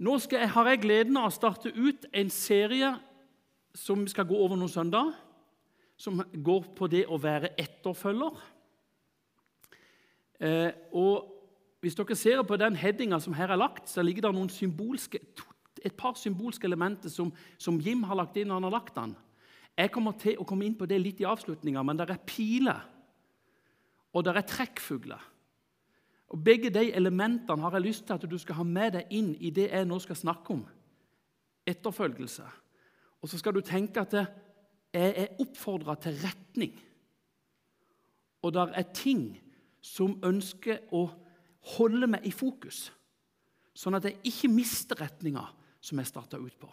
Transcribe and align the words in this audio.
Nå 0.00 0.14
jeg, 0.32 0.48
har 0.48 0.68
jeg 0.70 0.80
gleden 0.80 1.18
av 1.20 1.28
å 1.28 1.34
starte 1.34 1.68
ut 1.76 2.06
en 2.16 2.30
serie 2.32 2.94
som 3.76 4.06
skal 4.08 4.24
gå 4.24 4.36
over 4.36 4.56
noen 4.56 4.72
søndag, 4.72 5.10
som 6.00 6.22
går 6.32 6.70
på 6.76 6.88
det 6.88 7.02
å 7.04 7.18
være 7.20 7.52
etterfølger. 7.60 8.38
Eh, 10.40 10.72
og 10.96 11.36
Hvis 11.80 11.96
dere 11.96 12.16
ser 12.16 12.42
på 12.44 12.58
den 12.60 12.74
headinga 12.76 13.16
som 13.24 13.32
her 13.32 13.48
er 13.48 13.56
lagt, 13.56 13.88
så 13.88 14.02
ligger 14.04 14.26
det 14.28 15.20
et 15.80 15.96
par 15.96 16.12
symbolske 16.12 16.66
elementer 16.68 17.08
som, 17.08 17.30
som 17.56 17.78
Jim 17.80 18.02
har 18.04 18.18
lagt 18.20 18.36
inn 18.36 18.48
når 18.48 18.58
han 18.58 18.66
har 18.68 18.74
lagt 18.74 18.94
den. 18.98 19.14
Jeg 19.78 19.92
kommer 19.94 20.12
til 20.20 20.36
å 20.36 20.44
komme 20.44 20.66
inn 20.66 20.76
på 20.76 20.84
det 20.84 20.98
litt 21.00 21.22
i 21.22 21.28
avslutninga, 21.28 21.80
men 21.80 21.96
det 21.96 22.10
er 22.10 22.20
piler, 22.28 22.82
og 24.12 24.26
det 24.26 24.36
er 24.36 24.48
trekkfugler. 24.48 25.24
Og 26.30 26.44
Begge 26.44 26.70
de 26.70 26.92
elementene 26.94 27.62
har 27.62 27.74
jeg 27.74 27.86
lyst 27.88 28.06
til 28.06 28.14
at 28.14 28.26
du 28.30 28.38
skal 28.38 28.60
ha 28.60 28.66
med 28.66 28.94
deg 28.94 29.14
inn 29.14 29.32
i 29.42 29.50
det 29.54 29.70
jeg 29.72 29.88
nå 29.88 29.98
skal 30.02 30.18
snakke 30.18 30.54
om. 30.54 30.62
Etterfølgelse. 31.66 32.46
Og 33.20 33.28
så 33.28 33.38
skal 33.38 33.56
du 33.56 33.60
tenke 33.66 34.00
at 34.00 34.14
jeg 34.14 34.28
er 34.94 35.40
oppfordra 35.42 35.96
til 36.00 36.18
retning. 36.22 36.76
Og 38.42 38.54
det 38.54 38.68
er 38.74 38.94
ting 38.94 39.24
som 39.82 40.18
ønsker 40.24 40.86
å 40.94 41.08
holde 41.76 42.08
meg 42.08 42.24
i 42.24 42.32
fokus, 42.32 42.88
sånn 43.76 43.98
at 43.98 44.06
jeg 44.08 44.20
ikke 44.30 44.48
mister 44.52 44.96
retninga 45.00 45.42
som 45.80 46.00
jeg 46.00 46.08
starta 46.08 46.40
ut 46.40 46.56
på. 46.60 46.70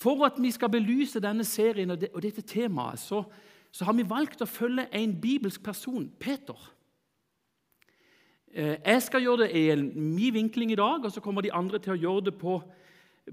For 0.00 0.24
at 0.26 0.38
vi 0.40 0.50
skal 0.54 0.72
belyse 0.72 1.20
denne 1.22 1.44
serien 1.44 1.92
og, 1.92 2.00
dette 2.00 2.42
temaet, 2.46 3.02
så, 3.02 3.22
så 3.70 3.86
har 3.86 3.94
vi 3.98 4.06
valgt 4.08 4.42
å 4.42 4.48
følge 4.48 4.88
en 4.96 5.12
bibelsk 5.20 5.62
person, 5.62 6.08
Peter. 6.18 6.56
Eh, 8.50 8.76
jeg 8.84 9.02
skal 9.02 9.22
gjøre 9.22 9.46
det 9.46 9.50
i 9.54 9.74
min 9.94 10.34
vinkling 10.34 10.72
i 10.72 10.78
dag, 10.78 11.04
og 11.04 11.12
så 11.12 11.20
kommer 11.20 11.42
de 11.42 11.52
andre 11.54 11.78
til 11.78 11.94
å 11.94 12.00
gjøre 12.00 12.24
det 12.30 12.34
på, 12.38 12.56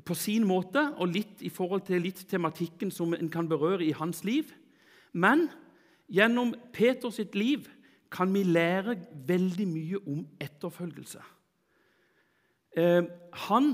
på 0.05 0.13
sin 0.13 0.45
måte 0.45 0.83
og 0.97 1.09
litt 1.09 1.41
i 1.41 1.49
forhold 1.49 1.87
til 1.87 2.03
litt 2.05 2.21
tematikken 2.29 2.91
som 2.93 3.15
en 3.17 3.31
kan 3.33 3.49
berøre 3.49 3.85
i 3.85 3.95
hans 3.97 4.21
liv. 4.27 4.51
Men 5.13 5.47
gjennom 6.07 6.53
Peters 6.73 7.17
liv 7.33 7.65
kan 8.13 8.29
vi 8.33 8.43
lære 8.43 8.99
veldig 9.27 9.67
mye 9.67 10.01
om 10.05 10.21
etterfølgelse. 10.39 11.23
Eh, 12.77 13.07
han 13.49 13.71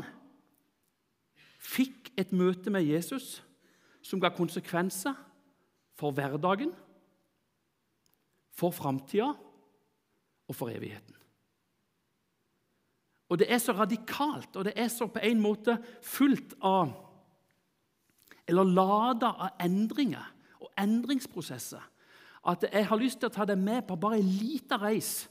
fikk 1.59 2.13
et 2.17 2.31
møte 2.31 2.71
med 2.71 2.87
Jesus 2.87 3.41
som 4.03 4.21
ga 4.23 4.31
konsekvenser 4.31 5.15
for 5.99 6.15
hverdagen, 6.15 6.71
for 8.53 8.71
framtida 8.71 9.33
og 10.47 10.55
for 10.55 10.71
evigheten. 10.71 11.22
Og 13.31 13.39
det 13.39 13.47
er 13.51 13.61
så 13.61 13.73
radikalt, 13.73 14.55
og 14.55 14.65
det 14.65 14.73
er 14.75 14.89
så 14.91 15.07
på 15.07 15.21
en 15.23 15.39
måte 15.41 15.77
fullt 16.03 16.57
av 16.61 16.99
Eller 18.47 18.67
lada 18.67 19.29
av 19.39 19.61
endringer 19.63 20.25
og 20.59 20.67
endringsprosesser 20.77 21.79
at 22.43 22.65
jeg 22.67 22.87
har 22.87 22.99
lyst 22.99 23.21
til 23.21 23.29
å 23.29 23.33
ta 23.33 23.45
deg 23.47 23.59
med 23.59 23.85
på 23.87 23.95
bare 23.99 24.19
en 24.19 24.27
liten 24.27 24.81
reis 24.81 25.29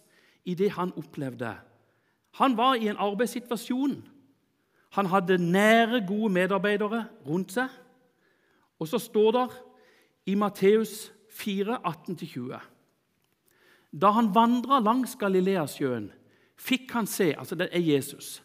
i 0.49 0.55
det 0.57 0.71
han 0.79 0.95
opplevde. 0.97 1.53
Han 2.41 2.57
var 2.57 2.81
i 2.81 2.89
en 2.89 3.01
arbeidssituasjon. 3.01 3.99
Han 4.97 5.09
hadde 5.13 5.39
nære, 5.39 6.03
gode 6.09 6.33
medarbeidere 6.33 7.05
rundt 7.27 7.53
seg. 7.53 7.69
Og 8.81 8.89
så 8.89 9.01
står 9.01 9.31
det 9.37 9.47
i 10.33 10.35
Matteus 10.35 11.13
4, 11.37 11.79
18-20 11.85 12.59
Da 13.93 14.11
han 14.17 14.33
vandra 14.35 14.81
langs 14.81 15.15
Galileasjøen, 15.21 16.11
fikk 16.63 16.93
han 16.95 17.09
se 17.11 17.33
altså 17.35 17.59
det 17.59 17.69
er 17.75 17.83
Jesus, 17.83 18.41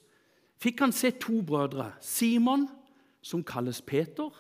fikk 0.58 0.82
han 0.86 0.94
se 0.96 1.12
to 1.22 1.42
brødre, 1.46 1.92
Simon, 2.02 2.68
som 3.22 3.44
kalles 3.46 3.82
Peter, 3.82 4.32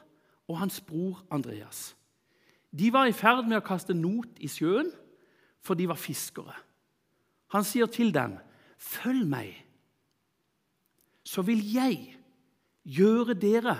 og 0.47 0.59
hans 0.59 0.79
bror 0.81 1.25
Andreas. 1.31 1.91
De 2.71 2.91
var 2.93 3.07
i 3.07 3.15
ferd 3.15 3.45
med 3.47 3.59
å 3.59 3.65
kaste 3.65 3.95
not 3.95 4.39
i 4.43 4.49
sjøen, 4.51 4.89
for 5.63 5.75
de 5.75 5.87
var 5.89 5.99
fiskere. 5.99 6.55
Han 7.51 7.63
sier 7.63 7.87
til 7.87 8.13
dem, 8.13 8.37
'Følg 8.77 9.27
meg, 9.27 9.65
så 11.23 11.41
vil 11.41 11.63
jeg 11.73 12.17
gjøre 12.85 13.33
dere 13.33 13.77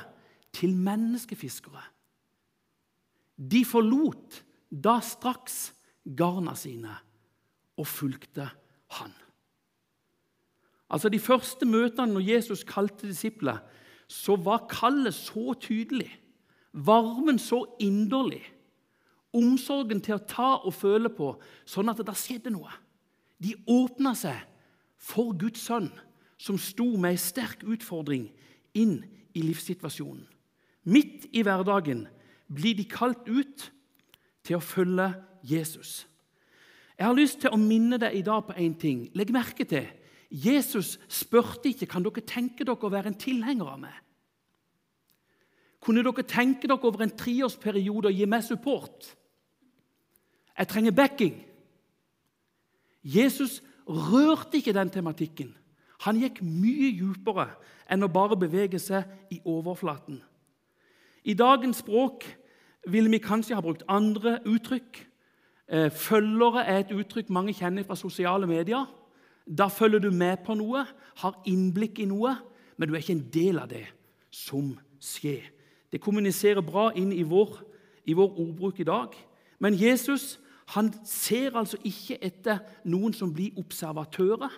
til 0.52 0.76
menneskefiskere.' 0.76 1.94
De 3.38 3.66
forlot 3.66 4.44
da 4.72 5.00
straks 5.00 5.74
garna 6.18 6.56
sine 6.56 6.96
og 7.78 7.88
fulgte 7.88 8.50
han. 8.98 9.14
Altså 10.90 11.10
De 11.10 11.20
første 11.20 11.66
møtene 11.66 12.14
når 12.14 12.30
Jesus 12.30 12.64
kalte 12.64 13.08
disipler, 13.08 13.60
så 14.08 14.36
var 14.36 14.68
kallet 14.72 15.14
så 15.14 15.54
tydelig, 15.60 16.10
varmen 16.72 17.40
så 17.40 17.66
inderlig, 17.80 18.44
omsorgen 19.36 20.00
til 20.02 20.16
å 20.16 20.24
ta 20.24 20.52
og 20.64 20.74
føle 20.74 21.12
på, 21.12 21.34
sånn 21.68 21.92
at 21.92 22.00
det 22.00 22.16
skjedde 22.16 22.54
noe. 22.56 22.72
De 23.44 23.52
åpna 23.68 24.16
seg 24.16 24.40
for 24.98 25.36
Guds 25.38 25.66
sønn, 25.68 25.92
som 26.40 26.58
sto 26.58 26.88
med 26.96 27.16
en 27.16 27.22
sterk 27.22 27.66
utfordring 27.68 28.30
inn 28.78 29.02
i 29.36 29.44
livssituasjonen. 29.44 30.24
Midt 30.88 31.28
i 31.36 31.44
hverdagen 31.44 32.06
blir 32.48 32.78
de 32.78 32.86
kalt 32.88 33.28
ut 33.28 33.68
til 34.48 34.58
å 34.58 34.64
følge 34.64 35.10
Jesus. 35.44 36.06
Jeg 36.98 37.06
har 37.06 37.18
lyst 37.18 37.42
til 37.44 37.54
å 37.54 37.60
minne 37.60 38.00
deg 38.02 38.16
i 38.16 38.24
dag 38.26 38.46
på 38.48 38.56
én 38.58 38.74
ting. 38.80 39.04
Legg 39.14 39.34
merke 39.36 39.68
til 39.68 39.86
Jesus 40.32 40.98
spurte 41.08 41.72
ikke 41.72 41.88
kan 41.88 42.04
dere 42.04 42.24
tenke 42.28 42.66
dere 42.68 42.84
å 42.84 42.92
være 42.92 43.14
en 43.14 43.20
tilhenger 43.20 43.70
av 43.72 43.80
meg. 43.80 43.96
Kunne 45.84 46.04
dere 46.04 46.26
tenke 46.28 46.68
dere 46.68 46.84
over 46.84 47.06
en 47.06 47.16
treårsperiode 47.16 48.10
å 48.10 48.16
gi 48.16 48.28
meg 48.28 48.44
support? 48.44 49.14
Jeg 50.58 50.68
trenger 50.68 50.96
backing. 50.98 51.38
Jesus 53.04 53.62
rørte 53.88 54.60
ikke 54.60 54.76
den 54.76 54.92
tematikken. 54.92 55.54
Han 56.04 56.20
gikk 56.20 56.42
mye 56.44 56.92
dypere 56.98 57.54
enn 57.88 58.04
å 58.04 58.12
bare 58.12 58.38
bevege 58.40 58.82
seg 58.82 59.08
i 59.34 59.40
overflaten. 59.48 60.20
I 61.24 61.36
dagens 61.38 61.80
språk 61.84 62.26
ville 62.88 63.12
vi 63.12 63.24
kanskje 63.24 63.56
ha 63.56 63.64
brukt 63.64 63.86
andre 63.88 64.38
uttrykk. 64.48 65.00
Eh, 65.68 65.90
følgere 65.92 66.66
er 66.66 66.84
et 66.84 66.94
uttrykk 66.96 67.32
mange 67.34 67.56
kjenner 67.56 67.88
fra 67.88 67.96
sosiale 68.00 68.48
medier. 68.48 68.86
Da 69.48 69.68
følger 69.72 70.00
du 70.00 70.12
med 70.12 70.44
på 70.46 70.56
noe, 70.60 70.84
har 71.18 71.40
innblikk 71.48 72.02
i 72.04 72.10
noe, 72.10 72.36
men 72.78 72.90
du 72.90 72.96
er 72.96 73.02
ikke 73.02 73.16
en 73.16 73.30
del 73.34 73.62
av 73.62 73.70
det 73.72 73.86
som 74.34 74.74
skjer. 75.00 75.46
Det 75.92 76.04
kommuniserer 76.04 76.66
bra 76.66 76.90
inn 77.00 77.14
i 77.16 77.24
vår, 77.24 77.56
i 78.06 78.16
vår 78.18 78.36
ordbruk 78.44 78.82
i 78.84 78.88
dag. 78.88 79.16
Men 79.60 79.78
Jesus 79.80 80.36
han 80.76 80.92
ser 81.08 81.56
altså 81.56 81.80
ikke 81.88 82.18
etter 82.24 82.60
noen 82.84 83.14
som 83.16 83.32
blir 83.34 83.56
observatører. 83.60 84.52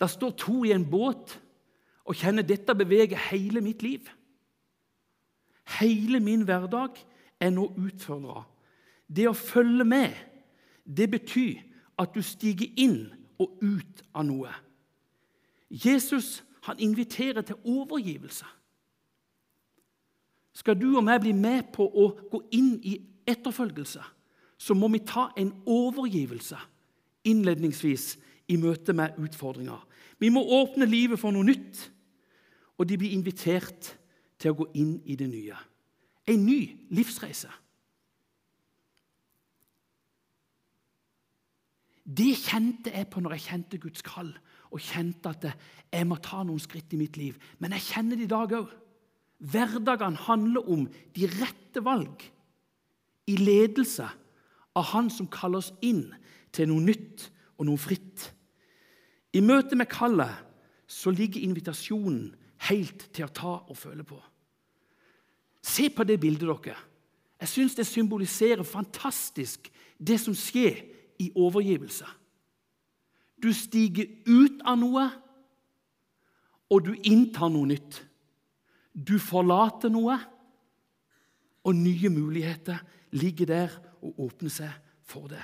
Det 0.00 0.10
står 0.10 0.34
to 0.42 0.64
i 0.66 0.72
en 0.74 0.86
båt 0.90 1.36
og 2.04 2.18
kjenner 2.18 2.42
dette 2.42 2.74
beveger 2.74 3.30
hele 3.30 3.62
mitt 3.64 3.86
liv. 3.86 4.10
Hele 5.78 6.18
min 6.20 6.42
hverdag 6.44 6.98
er 7.40 7.54
nå 7.54 7.70
utfordra 7.78 8.42
det 9.08 9.28
å 9.28 9.36
følge 9.36 9.84
med, 9.84 10.12
det 10.84 11.10
betyr 11.10 11.60
at 11.98 12.14
du 12.14 12.22
stiger 12.22 12.70
inn 12.80 13.06
og 13.40 13.58
ut 13.62 14.02
av 14.14 14.26
noe. 14.28 14.52
Jesus 15.70 16.42
han 16.64 16.80
inviterer 16.80 17.42
til 17.42 17.56
overgivelse. 17.64 18.46
Skal 20.54 20.78
du 20.78 20.94
og 20.96 21.04
meg 21.04 21.20
bli 21.24 21.32
med 21.36 21.72
på 21.74 21.84
å 21.84 22.06
gå 22.30 22.40
inn 22.54 22.76
i 22.86 22.98
etterfølgelse, 23.28 24.04
så 24.56 24.76
må 24.78 24.88
vi 24.92 25.02
ta 25.04 25.28
en 25.36 25.50
overgivelse 25.66 26.56
innledningsvis 27.26 28.14
i 28.48 28.56
møte 28.60 28.94
med 28.96 29.18
utfordringer. 29.18 29.80
Vi 30.20 30.30
må 30.32 30.44
åpne 30.60 30.86
livet 30.86 31.20
for 31.20 31.34
noe 31.34 31.44
nytt, 31.44 31.90
og 32.78 32.88
de 32.88 32.98
blir 32.98 33.16
invitert 33.16 33.94
til 34.38 34.52
å 34.52 34.58
gå 34.62 34.68
inn 34.78 34.96
i 35.04 35.16
det 35.18 35.28
nye. 35.30 35.58
En 36.30 36.46
ny 36.46 36.60
livsreise. 36.94 37.50
Det 42.04 42.34
kjente 42.36 42.92
jeg 42.92 43.08
på 43.08 43.22
når 43.24 43.36
jeg 43.36 43.46
kjente 43.48 43.80
Guds 43.80 44.04
kall 44.04 44.30
og 44.74 44.82
kjente 44.82 45.30
at 45.30 45.46
jeg 45.48 46.06
må 46.08 46.18
ta 46.20 46.42
noen 46.44 46.60
skritt 46.60 46.92
i 46.92 47.00
mitt 47.00 47.16
liv. 47.16 47.38
Men 47.58 47.72
jeg 47.76 47.86
kjenner 47.88 48.18
det 48.18 48.26
i 48.26 48.32
dag 48.32 48.52
òg. 48.58 48.72
Hverdagene 49.44 50.20
handler 50.26 50.68
om 50.70 50.84
de 51.16 51.28
rette 51.30 51.82
valg 51.84 52.22
i 53.30 53.36
ledelse 53.40 54.06
av 54.74 54.88
Han 54.92 55.10
som 55.12 55.30
kaller 55.30 55.62
oss 55.62 55.72
inn 55.86 56.06
til 56.54 56.68
noe 56.70 56.82
nytt 56.84 57.28
og 57.58 57.68
noe 57.68 57.80
fritt. 57.80 58.30
I 59.34 59.42
møte 59.42 59.76
med 59.78 59.90
kallet 59.90 60.42
så 60.90 61.12
ligger 61.14 61.42
invitasjonen 61.42 62.34
helt 62.68 63.08
til 63.14 63.26
å 63.26 63.34
ta 63.34 63.54
og 63.62 63.78
føle 63.78 64.04
på. 64.06 64.18
Se 65.64 65.88
på 65.90 66.04
det 66.04 66.18
bildet, 66.20 66.48
dere. 66.48 66.76
Jeg 67.40 67.50
syns 67.50 67.74
det 67.76 67.86
symboliserer 67.88 68.62
fantastisk 68.66 69.70
det 69.98 70.18
som 70.20 70.36
skjer 70.36 70.82
i 71.24 71.32
overgivelse. 71.34 72.06
Du 73.42 73.50
stiger 73.52 74.08
ut 74.26 74.62
av 74.64 74.78
noe, 74.80 75.08
og 76.72 76.86
du 76.86 76.94
inntar 77.04 77.50
noe 77.52 77.68
nytt. 77.68 78.00
Du 78.94 79.18
forlater 79.20 79.92
noe, 79.92 80.16
og 81.64 81.76
nye 81.76 82.10
muligheter 82.12 82.80
ligger 83.16 83.48
der 83.48 83.76
og 84.04 84.26
åpner 84.26 84.52
seg 84.52 84.72
for 85.06 85.28
det. 85.32 85.42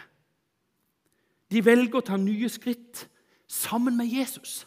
De 1.50 1.62
velger 1.64 1.98
å 1.98 2.06
ta 2.06 2.18
nye 2.20 2.48
skritt 2.52 3.06
sammen 3.50 3.96
med 3.98 4.10
Jesus. 4.12 4.66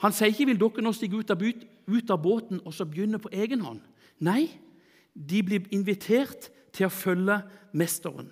Han 0.00 0.12
sier 0.12 0.32
ikke 0.32 0.46
'vil 0.46 0.60
dere 0.60 0.82
nå 0.82 0.92
stige 0.92 1.16
ut 1.16 1.30
av, 1.30 1.42
ut 1.42 2.10
av 2.10 2.22
båten 2.22 2.60
og 2.64 2.74
så 2.74 2.84
begynne 2.84 3.18
på 3.18 3.28
egen 3.32 3.60
hånd'. 3.60 3.84
Nei, 4.20 4.60
de 5.14 5.42
blir 5.42 5.66
invitert 5.70 6.50
til 6.72 6.86
å 6.86 6.92
følge 6.92 7.42
Mesteren. 7.72 8.30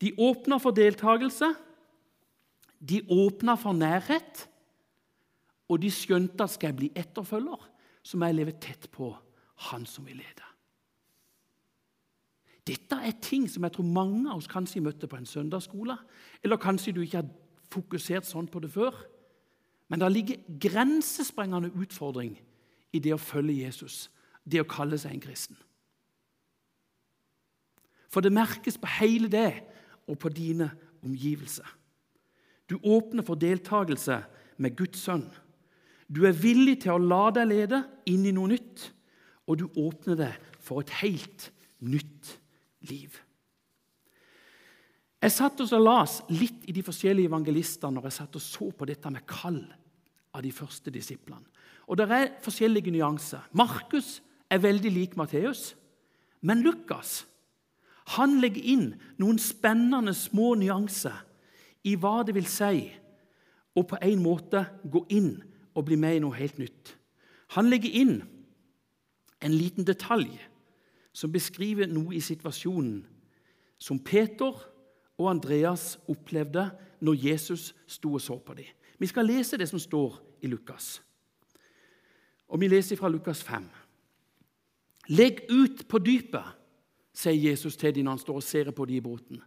De 0.00 0.12
åpner 0.16 0.60
for 0.62 0.76
deltakelse, 0.76 1.50
de 2.80 3.02
åpner 3.12 3.58
for 3.60 3.76
nærhet, 3.76 4.46
og 5.68 5.82
de 5.82 5.90
skjønte 5.92 6.44
at 6.44 6.54
skal 6.54 6.72
jeg 6.72 6.78
bli 6.78 6.92
etterfølger, 6.98 7.66
så 8.02 8.16
må 8.16 8.30
jeg 8.30 8.40
leve 8.40 8.56
tett 8.62 8.88
på 8.92 9.12
Han 9.68 9.84
som 9.84 10.06
vil 10.08 10.16
lede. 10.16 10.46
Dette 12.64 12.96
er 12.96 13.16
ting 13.20 13.44
som 13.50 13.64
jeg 13.66 13.74
tror 13.74 13.88
mange 13.88 14.28
av 14.30 14.38
oss 14.38 14.48
kanskje 14.48 14.82
møtte 14.84 15.08
på 15.10 15.18
en 15.18 15.28
søndagsskole. 15.28 15.96
Eller 16.44 16.60
kanskje 16.60 16.94
du 16.96 17.00
ikke 17.02 17.22
har 17.22 17.30
fokusert 17.72 18.28
sånn 18.28 18.48
på 18.50 18.60
det 18.62 18.70
før. 18.72 18.94
Men 19.90 20.00
det 20.00 20.10
ligger 20.12 20.44
grensesprengende 20.62 21.72
utfordring 21.74 22.36
i 22.94 23.00
det 23.02 23.14
å 23.14 23.20
følge 23.20 23.64
Jesus, 23.64 24.08
det 24.44 24.62
å 24.62 24.68
kalle 24.70 24.98
seg 25.00 25.16
en 25.16 25.24
kristen. 25.24 25.58
For 28.10 28.22
det 28.22 28.34
merkes 28.34 28.78
på 28.78 28.90
hele 28.98 29.30
det 29.30 29.50
og 30.08 30.18
på 30.18 30.30
dine 30.32 30.70
omgivelser. 31.04 31.66
Du 32.70 32.78
åpner 32.82 33.26
for 33.26 33.40
deltakelse 33.40 34.20
med 34.60 34.76
Guds 34.78 35.02
sønn. 35.02 35.26
Du 36.10 36.24
er 36.26 36.36
villig 36.36 36.80
til 36.84 36.96
å 36.96 37.02
la 37.02 37.30
deg 37.34 37.50
lede 37.50 37.82
inn 38.10 38.26
i 38.26 38.34
noe 38.34 38.52
nytt, 38.52 38.90
og 39.46 39.58
du 39.58 39.66
åpner 39.78 40.18
deg 40.18 40.52
for 40.62 40.82
et 40.82 40.92
helt 41.00 41.50
nytt 41.82 42.36
liv. 42.86 43.16
Jeg 45.20 45.34
satt 45.34 45.60
og 45.60 45.72
las 45.82 46.20
litt 46.32 46.64
i 46.70 46.72
de 46.72 46.84
forskjellige 46.84 47.28
evangelistene 47.28 47.98
når 47.98 48.08
jeg 48.08 48.16
satt 48.16 48.38
og 48.38 48.44
så 48.44 48.70
på 48.72 48.88
dette 48.88 49.10
med 49.12 49.26
kall 49.28 49.60
av 50.32 50.44
de 50.44 50.52
første 50.54 50.92
disiplene. 50.94 51.44
Og 51.90 51.98
Det 51.98 52.06
er 52.06 52.30
forskjellige 52.40 52.92
nyanser. 52.94 53.42
Markus 53.52 54.20
er 54.50 54.62
veldig 54.62 54.90
lik 54.94 55.16
Matteus, 55.18 55.74
men 56.40 56.62
Lukas 56.62 57.24
han 58.16 58.40
legger 58.40 58.62
inn 58.62 58.86
noen 59.20 59.38
spennende 59.38 60.14
små 60.16 60.54
nyanser 60.58 61.16
i 61.86 61.96
hva 61.96 62.20
det 62.26 62.34
vil 62.36 62.48
si 62.50 62.88
å 63.76 63.84
på 63.86 63.98
en 64.02 64.22
måte 64.22 64.64
gå 64.84 65.04
inn 65.14 65.34
og 65.74 65.86
bli 65.86 65.98
med 66.00 66.16
i 66.16 66.22
noe 66.24 66.36
helt 66.36 66.58
nytt. 66.58 66.96
Han 67.56 67.70
legger 67.70 67.94
inn 68.02 68.16
en 69.40 69.54
liten 69.54 69.86
detalj 69.86 70.32
som 71.12 71.32
beskriver 71.32 71.88
noe 71.90 72.14
i 72.16 72.22
situasjonen 72.24 73.00
som 73.80 73.98
Peter 73.98 74.56
og 75.20 75.30
Andreas 75.30 75.94
opplevde 76.10 76.68
når 77.00 77.24
Jesus 77.24 77.70
sto 77.88 78.14
og 78.14 78.22
så 78.22 78.36
på 78.38 78.54
dem. 78.58 78.68
Vi 79.00 79.08
skal 79.08 79.26
lese 79.26 79.56
det 79.56 79.68
som 79.70 79.80
står 79.80 80.18
i 80.44 80.50
Lukas. 80.50 81.00
Og 82.48 82.60
Vi 82.60 82.68
leser 82.68 82.96
fra 82.96 83.08
Lukas 83.08 83.42
5. 83.42 83.64
Legg 85.08 85.40
ut 85.50 85.88
på 85.88 85.98
dypet, 85.98 86.44
sier 87.12 87.50
Jesus 87.50 87.76
til 87.76 87.94
dem 87.94 88.06
når 88.06 88.16
han 88.16 88.22
står 88.22 88.40
og 88.40 88.46
ser 88.46 88.70
på 88.74 88.86
dem 88.88 88.98
i 88.98 89.04
båten. 89.04 89.42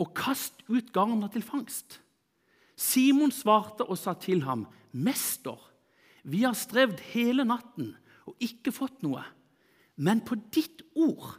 Og 0.00 0.14
kast 0.16 0.62
ut 0.68 0.92
garna 0.92 1.28
til 1.32 1.44
fangst. 1.44 2.00
Simon 2.76 3.32
svarte 3.32 3.84
og 3.84 3.98
sa 3.98 4.14
til 4.14 4.42
ham, 4.42 4.66
'Mester, 4.92 5.58
vi 6.24 6.42
har 6.42 6.52
strevd 6.52 7.00
hele 7.12 7.44
natten 7.44 7.96
og 8.26 8.36
ikke 8.40 8.72
fått 8.72 9.02
noe.' 9.02 9.24
Men 9.96 10.20
på 10.24 10.34
ditt 10.34 10.82
ord 10.96 11.36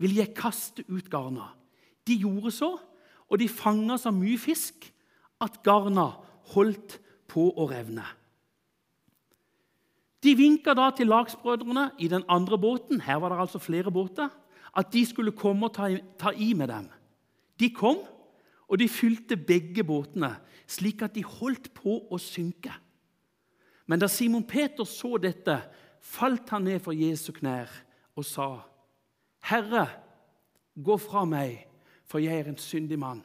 vil 0.00 0.16
jeg 0.16 0.34
kaste 0.34 0.84
ut 0.88 1.10
garna. 1.10 1.52
De 2.06 2.16
gjorde 2.16 2.50
så, 2.50 2.70
og 3.28 3.38
de 3.38 3.48
fanga 3.48 3.98
så 4.00 4.10
mye 4.10 4.38
fisk 4.40 4.92
at 5.44 5.62
garna 5.62 6.06
holdt 6.54 6.98
på 7.28 7.50
å 7.52 7.66
revne. 7.68 8.04
De 10.24 10.32
vinka 10.36 10.72
da 10.72 10.88
til 10.96 11.10
lagsbrødrene 11.12 11.90
i 12.00 12.08
den 12.08 12.24
andre 12.28 12.58
båten 12.58 13.02
her 13.04 13.20
var 13.20 13.32
det 13.32 13.42
altså 13.44 13.60
flere 13.60 13.92
båter, 13.92 14.28
at 14.76 14.92
de 14.92 15.04
skulle 15.06 15.32
komme 15.36 15.68
og 15.68 15.74
ta, 15.74 15.90
ta 16.18 16.32
i 16.32 16.52
med 16.56 16.68
dem. 16.68 16.88
De 17.60 17.70
kom, 17.70 18.00
og 18.68 18.78
de 18.80 18.88
fylte 18.88 19.36
begge 19.36 19.84
båtene, 19.84 20.32
slik 20.66 21.02
at 21.04 21.14
de 21.14 21.24
holdt 21.24 21.68
på 21.76 21.98
å 22.10 22.18
synke. 22.18 22.72
Men 23.86 24.00
da 24.00 24.08
Simon 24.08 24.46
Peter 24.48 24.88
så 24.88 25.18
dette, 25.20 25.58
falt 26.00 26.48
han 26.52 26.64
ned 26.64 26.80
for 26.84 26.96
Jesu 26.96 27.32
knær 27.32 27.68
og 28.16 28.24
sa, 28.24 28.64
'Herre, 29.44 29.88
gå 30.74 30.96
fra 30.96 31.24
meg, 31.24 31.68
for 32.04 32.18
jeg 32.18 32.40
er 32.40 32.48
en 32.48 32.58
syndig 32.58 32.98
mann.' 32.98 33.24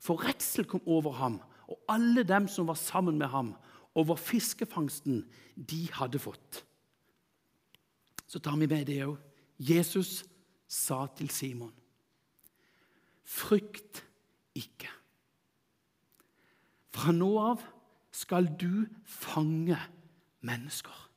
For 0.00 0.24
redsel 0.24 0.64
kom 0.64 0.80
over 0.86 1.12
ham 1.12 1.40
og 1.68 1.80
alle 1.88 2.22
dem 2.22 2.48
som 2.48 2.66
var 2.66 2.74
sammen 2.74 3.18
med 3.18 3.26
ham, 3.26 3.54
over 3.98 4.16
fiskefangsten 4.16 5.24
de 5.56 5.88
hadde 5.92 6.20
fått. 6.22 6.62
Så 8.28 8.38
tar 8.38 8.56
vi 8.60 8.68
med 8.70 8.86
det 8.86 9.00
òg. 9.06 9.16
Jesus 9.58 10.22
sa 10.68 11.06
til 11.16 11.30
Simon, 11.30 11.74
'Frykt 13.24 14.04
ikke.' 14.54 14.94
Fra 16.94 17.12
nå 17.12 17.38
av 17.38 17.62
skal 18.10 18.48
du 18.60 18.86
fange 19.04 19.76
mennesker. 20.40 21.10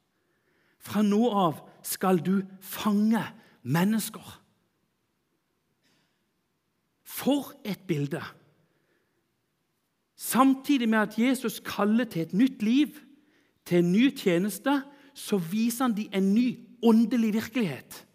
Fra 0.77 1.01
nå 1.01 1.29
av 1.29 1.61
skal 1.83 2.19
du 2.25 2.41
fange 2.61 3.21
mennesker. 3.63 4.41
For 7.03 7.53
et 7.65 7.81
bilde! 7.87 8.21
Samtidig 10.21 10.89
med 10.89 10.99
at 10.99 11.17
Jesus 11.17 11.59
kaller 11.65 12.05
til 12.05 12.21
et 12.21 12.33
nytt 12.33 12.61
liv, 12.61 12.87
til 13.65 13.77
en 13.81 13.91
ny 13.91 14.11
tjeneste, 14.17 14.83
så 15.13 15.37
viser 15.37 15.87
han 15.87 15.95
dem 15.97 16.13
en 16.13 16.33
ny 16.33 16.59
åndelig 16.83 17.33
virkelighet. 17.33 18.05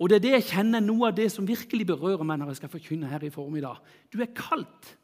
Og 0.00 0.08
Det 0.08 0.16
er 0.16 0.22
det 0.22 0.30
jeg 0.30 0.46
kjenner 0.52 0.80
noe 0.80 1.08
av 1.08 1.16
det 1.16 1.26
som 1.34 1.48
virkelig 1.48 1.86
berører 1.86 2.22
meg 2.22 2.38
når 2.38 2.52
jeg 2.52 2.60
skal 2.60 2.70
forkynne 2.76 3.10
her 3.10 3.26
i 3.26 3.32
formiddag. 3.34 3.82
Du 4.12 4.20
er 4.22 4.30
kalt 4.30 4.94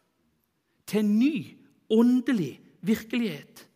til 0.87 1.03
en 1.03 1.19
ny 1.19 1.59
åndelig 1.91 2.61
virkelighet. 2.87 3.67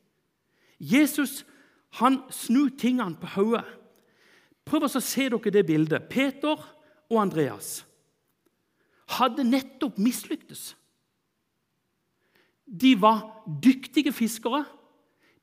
Jesus 0.78 1.45
han 1.99 2.23
snur 2.31 2.71
tingene 2.78 3.19
på 3.19 3.35
hodet. 3.35 3.66
Prøv 4.64 4.87
å 4.87 5.00
se 5.02 5.26
dere 5.26 5.50
det 5.50 5.66
bildet. 5.66 6.07
Peter 6.07 6.54
og 7.11 7.23
Andreas 7.23 7.83
hadde 9.19 9.43
nettopp 9.43 9.99
mislyktes. 9.99 10.77
De 12.69 13.01
var 13.01 13.45
dyktige 13.65 14.13
fiskere. 14.13 14.65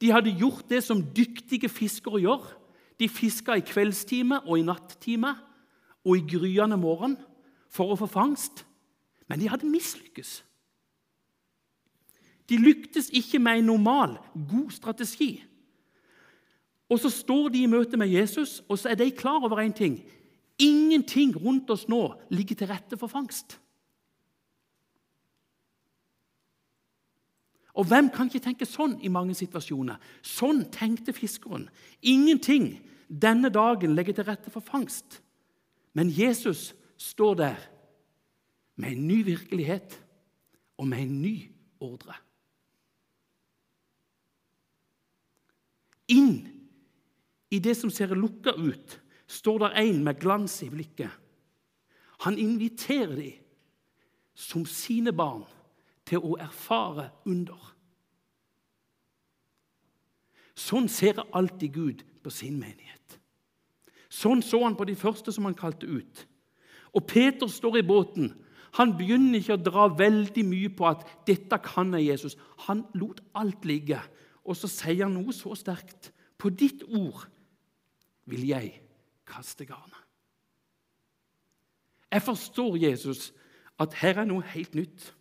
De 0.02 0.12
hadde 0.12 0.36
gjort 0.38 0.70
det 0.70 0.84
som 0.84 1.02
dyktige 1.16 1.70
fiskere 1.70 2.22
gjør. 2.22 2.46
De 3.00 3.10
fiska 3.10 3.58
i 3.58 3.66
kveldstime 3.66 4.44
og 4.46 4.60
i 4.60 4.66
nattime 4.66 5.34
og 6.06 6.18
i 6.18 6.26
gryende 6.30 6.78
morgen 6.78 7.18
for 7.74 7.92
å 7.92 8.00
få 8.00 8.08
fangst. 8.08 8.64
Men 9.28 9.42
de 9.42 9.50
hadde 9.50 9.70
mislykkes. 9.70 10.44
De 12.50 12.60
lyktes 12.62 13.10
ikke 13.10 13.40
med 13.42 13.60
en 13.60 13.72
normal, 13.74 14.18
god 14.34 14.70
strategi. 14.72 15.40
Og 16.90 17.00
så 17.02 17.10
står 17.10 17.50
de 17.50 17.64
i 17.66 17.70
møte 17.70 17.98
med 17.98 18.12
Jesus, 18.14 18.62
og 18.70 18.78
så 18.78 18.92
er 18.92 19.00
de 19.00 19.10
klar 19.12 19.42
over 19.42 19.64
én 19.64 19.74
ting. 19.74 19.98
Ingenting 20.62 21.34
rundt 21.36 21.70
oss 21.74 21.88
nå 21.90 22.14
ligger 22.30 22.56
til 22.56 22.70
rette 22.70 22.98
for 22.98 23.10
fangst. 23.10 23.58
Og 27.76 27.88
hvem 27.90 28.08
kan 28.14 28.30
ikke 28.30 28.44
tenke 28.44 28.68
sånn 28.68 28.96
i 29.04 29.12
mange 29.12 29.36
situasjoner? 29.36 30.00
Sånn 30.24 30.64
tenkte 30.72 31.14
fiskeren. 31.16 31.68
Ingenting 32.00 32.78
denne 33.08 33.52
dagen 33.54 33.96
legger 33.98 34.16
til 34.16 34.28
rette 34.30 34.52
for 34.54 34.64
fangst. 34.64 35.20
Men 35.96 36.12
Jesus 36.12 36.72
står 36.98 37.36
der 37.42 37.66
med 38.80 38.96
en 38.96 39.08
ny 39.08 39.22
virkelighet 39.28 39.98
og 40.80 40.88
med 40.88 41.04
en 41.04 41.20
ny 41.22 41.36
ordre. 41.84 42.16
Inn 46.12 46.46
i 47.52 47.60
det 47.60 47.76
som 47.80 47.92
ser 47.92 48.16
lukka 48.16 48.56
ut, 48.56 49.00
står 49.28 49.66
der 49.66 49.80
en 49.82 50.04
med 50.06 50.20
glans 50.22 50.62
i 50.64 50.70
blikket. 50.70 51.12
Han 52.24 52.38
inviterer 52.40 53.16
dem 53.18 53.42
som 54.36 54.66
sine 54.68 55.12
barn 55.16 55.44
til 56.06 56.22
å 56.24 56.38
erfare 56.42 57.10
under. 57.26 57.72
Sånn 60.56 60.88
ser 60.92 61.20
alltid 61.36 61.74
Gud 61.76 62.04
på 62.24 62.32
sin 62.32 62.60
menighet. 62.60 63.20
Sånn 64.10 64.44
så 64.46 64.62
han 64.64 64.78
på 64.80 64.88
de 64.88 64.96
første 64.96 65.34
som 65.36 65.48
han 65.50 65.58
kalte 65.58 65.90
ut. 65.90 66.26
Og 66.96 67.04
Peter 67.10 67.50
står 67.52 67.82
i 67.82 67.88
båten. 67.88 68.32
Han 68.80 68.94
begynner 68.96 69.40
ikke 69.40 69.58
å 69.58 69.64
dra 69.66 69.88
veldig 69.92 70.46
mye 70.48 70.72
på 70.72 70.88
at 70.88 71.04
'dette 71.28 71.60
kan 71.64 71.94
jeg, 71.94 72.08
Jesus'. 72.08 72.38
Han 72.68 72.86
lot 72.94 73.22
alt 73.36 73.66
ligge. 73.66 74.00
Og 74.46 74.56
så 74.56 74.68
sier 74.68 75.04
han 75.04 75.14
noe 75.14 75.34
så 75.34 75.56
sterkt. 75.56 76.12
'På 76.38 76.50
ditt 76.50 76.84
ord 76.84 77.28
vil 78.26 78.48
jeg 78.48 78.82
kaste 79.26 79.66
garnet'. 79.66 80.06
Jeg 82.12 82.22
forstår 82.22 82.78
Jesus 82.78 83.34
at 83.80 83.94
her 83.94 84.20
er 84.20 84.26
noe 84.26 84.42
helt 84.42 84.76
nytt. 84.76 85.14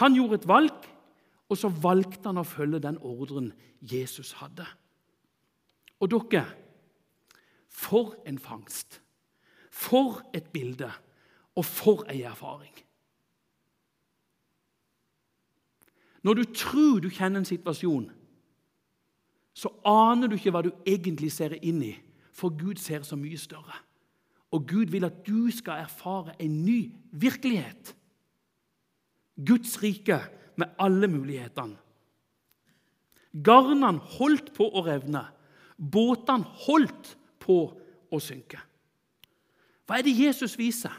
Han 0.00 0.16
gjorde 0.16 0.40
et 0.40 0.48
valg, 0.48 0.88
og 1.48 1.58
så 1.58 1.68
valgte 1.68 2.30
han 2.30 2.40
å 2.40 2.46
følge 2.46 2.82
den 2.82 2.98
ordren 3.04 3.52
Jesus 3.80 4.32
hadde. 4.40 4.66
Og 6.00 6.10
dere 6.10 6.46
For 7.68 8.14
en 8.26 8.38
fangst! 8.38 9.00
For 9.70 10.22
et 10.34 10.50
bilde! 10.52 10.90
Og 11.54 11.64
for 11.64 12.04
ei 12.10 12.22
erfaring! 12.22 12.74
Når 16.24 16.34
du 16.34 16.44
tror 16.56 17.00
du 17.00 17.10
kjenner 17.12 17.42
en 17.42 17.48
situasjon, 17.48 18.06
så 19.54 19.70
aner 19.86 20.30
du 20.30 20.38
ikke 20.38 20.50
hva 20.54 20.62
du 20.64 20.70
egentlig 20.86 21.30
ser 21.34 21.52
inn 21.60 21.82
i, 21.84 21.92
for 22.32 22.54
Gud 22.56 22.80
ser 22.80 23.04
så 23.06 23.18
mye 23.18 23.38
større. 23.38 23.76
Og 24.54 24.64
Gud 24.70 24.90
vil 24.94 25.04
at 25.04 25.20
du 25.26 25.50
skal 25.52 25.84
erfare 25.84 26.34
en 26.42 26.62
ny 26.64 26.78
virkelighet. 27.12 27.92
Guds 29.34 29.76
rike 29.82 30.20
med 30.56 30.74
alle 30.78 31.08
mulighetene. 31.10 31.78
Garnene 33.34 33.98
holdt 34.18 34.52
på 34.54 34.68
å 34.70 34.84
revne. 34.86 35.24
Båtene 35.74 36.46
holdt 36.66 37.16
på 37.42 37.56
å 38.14 38.20
synke. 38.22 38.60
Hva 39.84 39.98
er 39.98 40.06
det 40.06 40.14
Jesus 40.14 40.54
viser? 40.58 40.94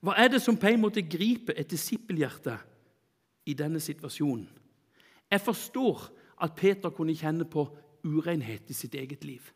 Hva 0.00 0.14
er 0.22 0.30
det 0.30 0.40
som 0.44 0.56
på 0.56 0.70
en 0.70 0.84
måte 0.84 1.02
griper 1.02 1.56
et 1.58 1.70
disippelhjerte 1.70 2.54
i 3.50 3.56
denne 3.58 3.82
situasjonen? 3.82 4.46
Jeg 5.26 5.42
forstår 5.42 6.06
at 6.46 6.54
Peter 6.54 6.92
kunne 6.94 7.16
kjenne 7.16 7.48
på 7.50 7.66
urenhet 8.06 8.70
i 8.70 8.76
sitt 8.76 8.94
eget 8.94 9.24
liv 9.26 9.50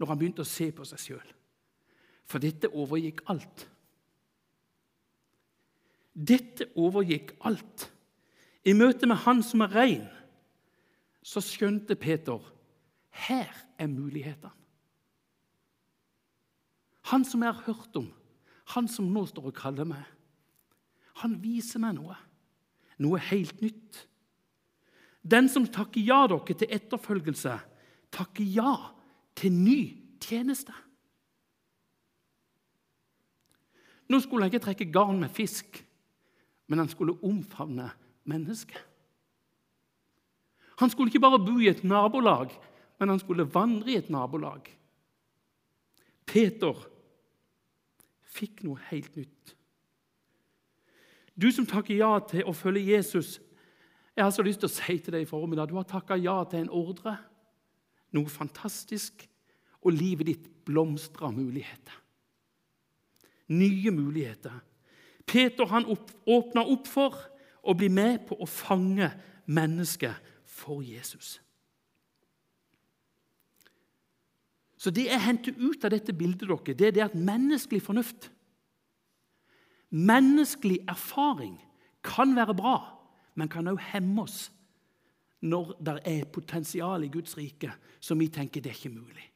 når 0.00 0.08
han 0.08 0.16
begynte 0.16 0.40
å 0.40 0.48
se 0.48 0.70
på 0.72 0.84
seg 0.88 1.00
sjøl. 1.02 1.32
For 2.24 2.40
dette 2.40 2.70
overgikk 2.72 3.18
alt. 3.28 3.66
Dette 6.14 6.66
overgikk 6.76 7.34
alt. 7.46 7.88
I 8.66 8.74
møte 8.76 9.08
med 9.08 9.22
Han 9.24 9.42
som 9.46 9.62
er 9.64 9.74
rein, 9.74 10.08
så 11.22 11.40
skjønte 11.44 11.96
Peter 11.96 12.40
her 13.26 13.50
er 13.78 13.88
mulighetene. 13.90 14.52
Han 17.10 17.24
som 17.24 17.42
jeg 17.42 17.52
har 17.52 17.64
hørt 17.66 17.96
om, 17.98 18.06
han 18.74 18.88
som 18.88 19.08
nå 19.10 19.24
står 19.26 19.50
og 19.50 19.56
kaller 19.56 19.88
meg, 19.88 20.04
han 21.20 21.34
viser 21.42 21.82
meg 21.82 21.96
noe. 21.96 22.14
Noe 23.00 23.18
helt 23.30 23.62
nytt. 23.64 24.04
Den 25.20 25.48
som 25.52 25.66
takker 25.68 26.04
ja 26.04 26.22
dere 26.30 26.54
til 26.54 26.70
etterfølgelse, 26.76 27.56
takker 28.12 28.46
ja 28.46 28.72
til 29.36 29.52
ny 29.52 29.80
tjeneste. 30.22 30.74
Nå 34.10 34.20
skulle 34.22 34.46
jeg 34.46 34.54
ikke 34.54 34.66
trekke 34.68 34.90
garn 34.92 35.20
med 35.20 35.32
fisk, 35.34 35.82
men 36.70 36.78
han 36.78 36.88
skulle 36.88 37.18
omfavne 37.26 37.88
mennesket. 38.30 38.78
Han 40.78 40.90
skulle 40.90 41.10
ikke 41.10 41.20
bare 41.20 41.42
bo 41.42 41.58
i 41.58 41.68
et 41.68 41.82
nabolag, 41.84 42.52
men 43.00 43.08
han 43.10 43.18
skulle 43.18 43.48
vandre 43.54 43.90
i 43.90 43.98
et 43.98 44.10
nabolag. 44.10 44.70
Peter 46.30 46.78
fikk 48.30 48.62
noe 48.62 48.78
helt 48.92 49.18
nytt. 49.18 49.56
Du 51.34 51.50
som 51.50 51.66
takker 51.66 51.98
ja 51.98 52.12
til 52.30 52.46
å 52.46 52.54
følge 52.54 52.94
Jesus, 52.94 53.40
jeg 54.14 54.24
har 54.24 54.32
så 54.34 54.44
lyst 54.46 54.62
til 54.62 54.70
å 54.70 54.76
si 54.76 54.98
til 55.00 55.16
deg 55.16 55.26
i 55.26 55.28
formiddag 55.28 55.70
du 55.70 55.76
har 55.78 55.88
takka 55.90 56.18
ja 56.20 56.38
til 56.46 56.62
en 56.62 56.72
ordre, 56.76 57.16
noe 58.14 58.30
fantastisk, 58.30 59.26
og 59.80 59.96
livet 59.96 60.28
ditt 60.28 60.48
blomstrer 60.68 61.30
av 61.30 61.34
muligheter. 61.34 61.94
Nye 63.50 63.90
muligheter. 63.90 64.60
Peter 65.26 65.66
han 65.70 65.86
opp, 65.90 66.10
åpna 66.26 66.64
opp 66.64 66.88
for 66.88 67.16
å 67.62 67.74
bli 67.76 67.90
med 67.92 68.24
på 68.28 68.38
å 68.40 68.48
fange 68.48 69.10
mennesket 69.50 70.16
for 70.48 70.82
Jesus. 70.82 71.38
Så 74.80 74.90
Det 74.90 75.10
jeg 75.10 75.20
henter 75.20 75.56
ut 75.58 75.84
av 75.84 75.92
dette 75.92 76.12
bildet 76.16 76.48
dere, 76.48 76.74
det 76.74 76.86
er 76.86 76.94
det 76.96 77.04
at 77.04 77.14
menneskelig 77.14 77.82
fornuft, 77.84 78.30
menneskelig 79.90 80.78
erfaring, 80.88 81.58
kan 82.02 82.32
være 82.32 82.54
bra, 82.56 82.76
men 83.36 83.48
kan 83.48 83.68
også 83.68 83.90
hemme 83.92 84.22
oss 84.22 84.38
når 85.44 85.74
det 85.84 85.96
er 86.08 86.32
potensial 86.32 87.04
i 87.04 87.10
Guds 87.12 87.36
rike 87.36 87.72
som 88.00 88.18
vi 88.20 88.28
tenker 88.32 88.60
det 88.60 88.72
er 88.72 88.78
ikke 88.78 88.92
mulig. 88.92 89.26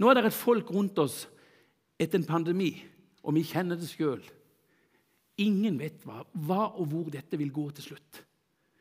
Nå 0.00 0.08
er 0.08 0.16
det 0.16 0.30
et 0.30 0.36
folk 0.36 0.70
rundt 0.72 0.98
oss 1.00 1.22
etter 2.00 2.20
en 2.20 2.28
pandemi, 2.28 2.72
og 3.22 3.36
vi 3.36 3.44
kjenner 3.46 3.78
det 3.78 3.88
sjøl. 3.90 4.22
Ingen 5.40 5.78
vet 5.80 6.02
hva, 6.04 6.22
hva, 6.32 6.66
og 6.76 6.90
hvor 6.90 7.08
dette 7.12 7.38
vil 7.40 7.52
gå 7.52 7.66
til 7.76 7.90
slutt. 7.90 8.22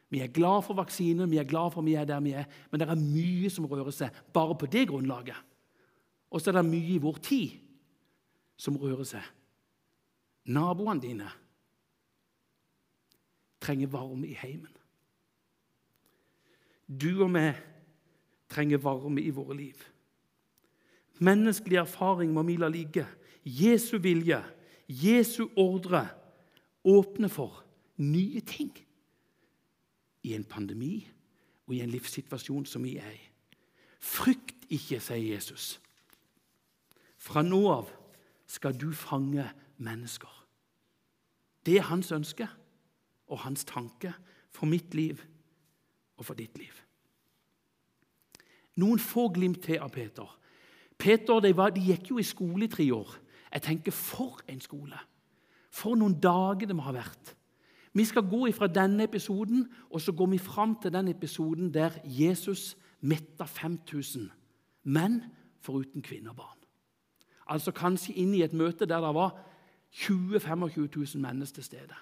Vi 0.09 0.23
er 0.23 0.31
glad 0.33 0.63
for 0.65 0.79
vaksiner, 0.79 1.29
vi 1.29 1.37
er 1.37 1.47
glad 1.47 1.71
for 1.75 1.85
vi 1.85 1.93
er 1.93 2.07
der 2.09 2.21
vi 2.25 2.33
er, 2.33 2.47
men 2.71 2.81
det 2.81 2.87
er 2.89 2.99
mye 2.99 3.51
som 3.53 3.67
rører 3.69 3.93
seg 3.93 4.15
bare 4.33 4.57
på 4.57 4.69
det 4.71 4.87
grunnlaget. 4.89 5.37
Og 6.29 6.41
så 6.41 6.49
er 6.49 6.59
det 6.59 6.69
mye 6.69 6.95
i 6.95 7.01
vår 7.01 7.19
tid 7.25 7.59
som 8.59 8.77
rører 8.77 9.05
seg. 9.07 9.23
Naboene 10.49 11.01
dine 11.03 11.29
trenger 13.61 13.91
varme 13.91 14.27
i 14.27 14.37
heimen. 14.39 14.73
Du 16.89 17.21
og 17.21 17.29
vi 17.35 17.45
trenger 18.49 18.81
varme 18.81 19.21
i 19.21 19.33
våre 19.33 19.57
liv. 19.57 19.77
Menneskelig 21.21 21.83
erfaring 21.83 22.31
må 22.33 22.41
vi 22.47 22.57
la 22.57 22.69
ligge. 22.71 23.05
Jesu 23.45 23.97
vilje, 23.97 24.43
Jesu 24.87 25.47
ordre, 25.55 26.07
åpner 26.83 27.27
for 27.27 27.63
nye 27.97 28.41
ting 28.41 28.71
i 30.23 30.33
en 30.33 30.43
pandemi 30.43 31.07
og 31.67 31.75
i 31.75 31.81
en 31.83 31.91
livssituasjon 31.91 32.65
som 32.65 32.83
vi 32.83 32.97
er 32.97 33.11
i. 33.13 33.21
Frykt 33.99 34.65
ikke, 34.69 34.99
sier 35.03 35.35
Jesus. 35.35 35.77
Fra 37.19 37.43
nå 37.43 37.61
av 37.71 37.91
skal 38.49 38.77
du 38.79 38.91
fange 38.95 39.45
mennesker. 39.77 40.31
Det 41.65 41.77
er 41.77 41.89
hans 41.91 42.11
ønske 42.15 42.47
og 43.29 43.43
hans 43.43 43.65
tanke 43.67 44.13
for 44.49 44.65
mitt 44.65 44.95
liv 44.95 45.19
og 46.17 46.25
for 46.25 46.39
ditt 46.39 46.57
liv. 46.57 46.73
Noen 48.79 49.01
få 49.03 49.27
glimt 49.35 49.61
til 49.65 49.81
av 49.83 49.91
Peter. 49.91 50.27
Peter 50.99 51.41
de, 51.43 51.51
var, 51.55 51.73
de 51.75 51.83
gikk 51.83 52.13
jo 52.13 52.19
i 52.19 52.27
skole 52.27 52.65
i 52.65 52.71
tre 52.71 52.87
år. 52.95 53.11
Jeg 53.53 53.61
tenker, 53.61 53.91
For 53.91 54.39
en 54.47 54.61
skole! 54.61 54.99
For 55.69 55.95
noen 55.95 56.17
dager 56.21 56.67
det 56.67 56.75
må 56.75 56.85
ha 56.87 56.93
vært. 56.95 57.35
Vi 57.93 58.05
skal 58.05 58.25
gå 58.29 58.47
ifra 58.49 58.67
denne 58.67 59.05
episoden 59.05 59.67
og 59.89 60.01
så 60.01 60.13
går 60.13 60.31
vi 60.33 60.37
fram 60.41 60.75
til 60.81 60.93
den 60.93 61.07
episoden 61.07 61.73
der 61.73 61.97
Jesus 62.05 62.77
metta 63.01 63.45
5000 63.45 64.29
menn 64.83 65.21
foruten 65.61 66.01
kvinner 66.01 66.33
og 66.33 66.41
barn. 66.41 66.57
Altså 67.49 67.71
kanskje 67.71 68.13
inn 68.21 68.33
i 68.37 68.43
et 68.45 68.53
møte 68.53 68.85
der 68.85 69.01
det 69.01 69.13
var 69.15 69.37
20 70.05 70.39
25 70.39 70.89
000 70.95 71.21
mennesker 71.21 71.55
til 71.55 71.63
stede. 71.63 71.97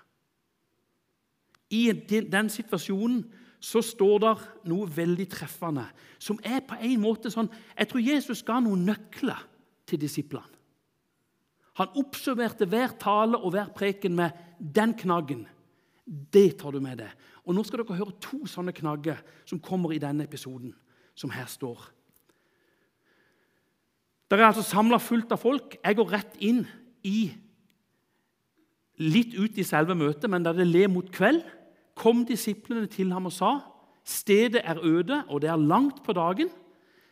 I 1.70 1.92
den 2.32 2.50
situasjonen 2.50 3.25
så 3.60 3.82
står 3.82 4.20
det 4.20 4.36
noe 4.70 4.88
veldig 4.96 5.25
treffende, 5.30 5.88
som 6.20 6.39
er 6.44 6.62
på 6.68 6.75
en 6.80 7.00
måte 7.01 7.32
sånn 7.34 7.50
Jeg 7.77 7.88
tror 7.89 8.04
Jesus 8.04 8.44
ga 8.44 8.60
noen 8.60 8.86
nøkler 8.86 9.48
til 9.88 10.00
disiplene. 10.01 10.57
Han 11.77 11.93
oppsummerte 12.00 12.65
hver 12.69 12.96
tale 13.00 13.38
og 13.38 13.53
hver 13.53 13.69
preken 13.75 14.15
med 14.15 14.31
'den 14.60 14.93
knaggen'. 14.93 15.48
Det 16.34 16.57
tar 16.57 16.72
du 16.72 16.79
med 16.79 16.98
deg. 16.98 17.12
Og 17.46 17.55
Nå 17.55 17.63
skal 17.63 17.79
dere 17.79 17.98
høre 17.98 18.19
to 18.22 18.46
sånne 18.46 18.74
knagger 18.74 19.17
som 19.46 19.60
kommer 19.60 19.91
i 19.91 20.00
denne 20.00 20.24
episoden, 20.24 20.74
som 21.15 21.29
her 21.29 21.46
står. 21.46 21.91
Det 24.31 24.39
er 24.39 24.46
altså 24.46 24.63
samla 24.63 24.98
fullt 24.98 25.31
av 25.31 25.38
folk. 25.38 25.77
Jeg 25.84 25.96
går 25.96 26.12
rett 26.12 26.36
inn 26.39 26.65
i 27.03 27.31
Litt 28.98 29.36
ut 29.38 29.57
i 29.62 29.63
selve 29.63 29.93
møtet, 29.93 30.25
men 30.29 30.41
da 30.41 30.50
det 30.57 30.65
le 30.65 30.88
mot 30.89 31.05
kveld, 31.13 31.43
kom 31.93 32.24
disiplene 32.25 32.88
til 32.89 33.12
ham 33.13 33.29
og 33.29 33.31
sa:" 33.31 33.60
Stedet 34.03 34.62
er 34.63 34.79
øde, 34.81 35.24
og 35.27 35.41
det 35.41 35.50
er 35.50 35.55
langt 35.55 36.03
på 36.03 36.13
dagen. 36.13 36.50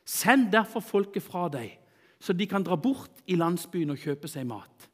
Send 0.05 0.51
derfor 0.51 0.79
folket 0.79 1.24
fra 1.24 1.50
deg, 1.50 1.77
så 2.19 2.34
de 2.34 2.48
kan 2.48 2.63
dra 2.63 2.75
bort 2.75 3.24
i 3.27 3.38
landsbyen 3.38 3.93
og 3.93 4.01
kjøpe 4.01 4.29
seg 4.31 4.48
mat. 4.50 4.89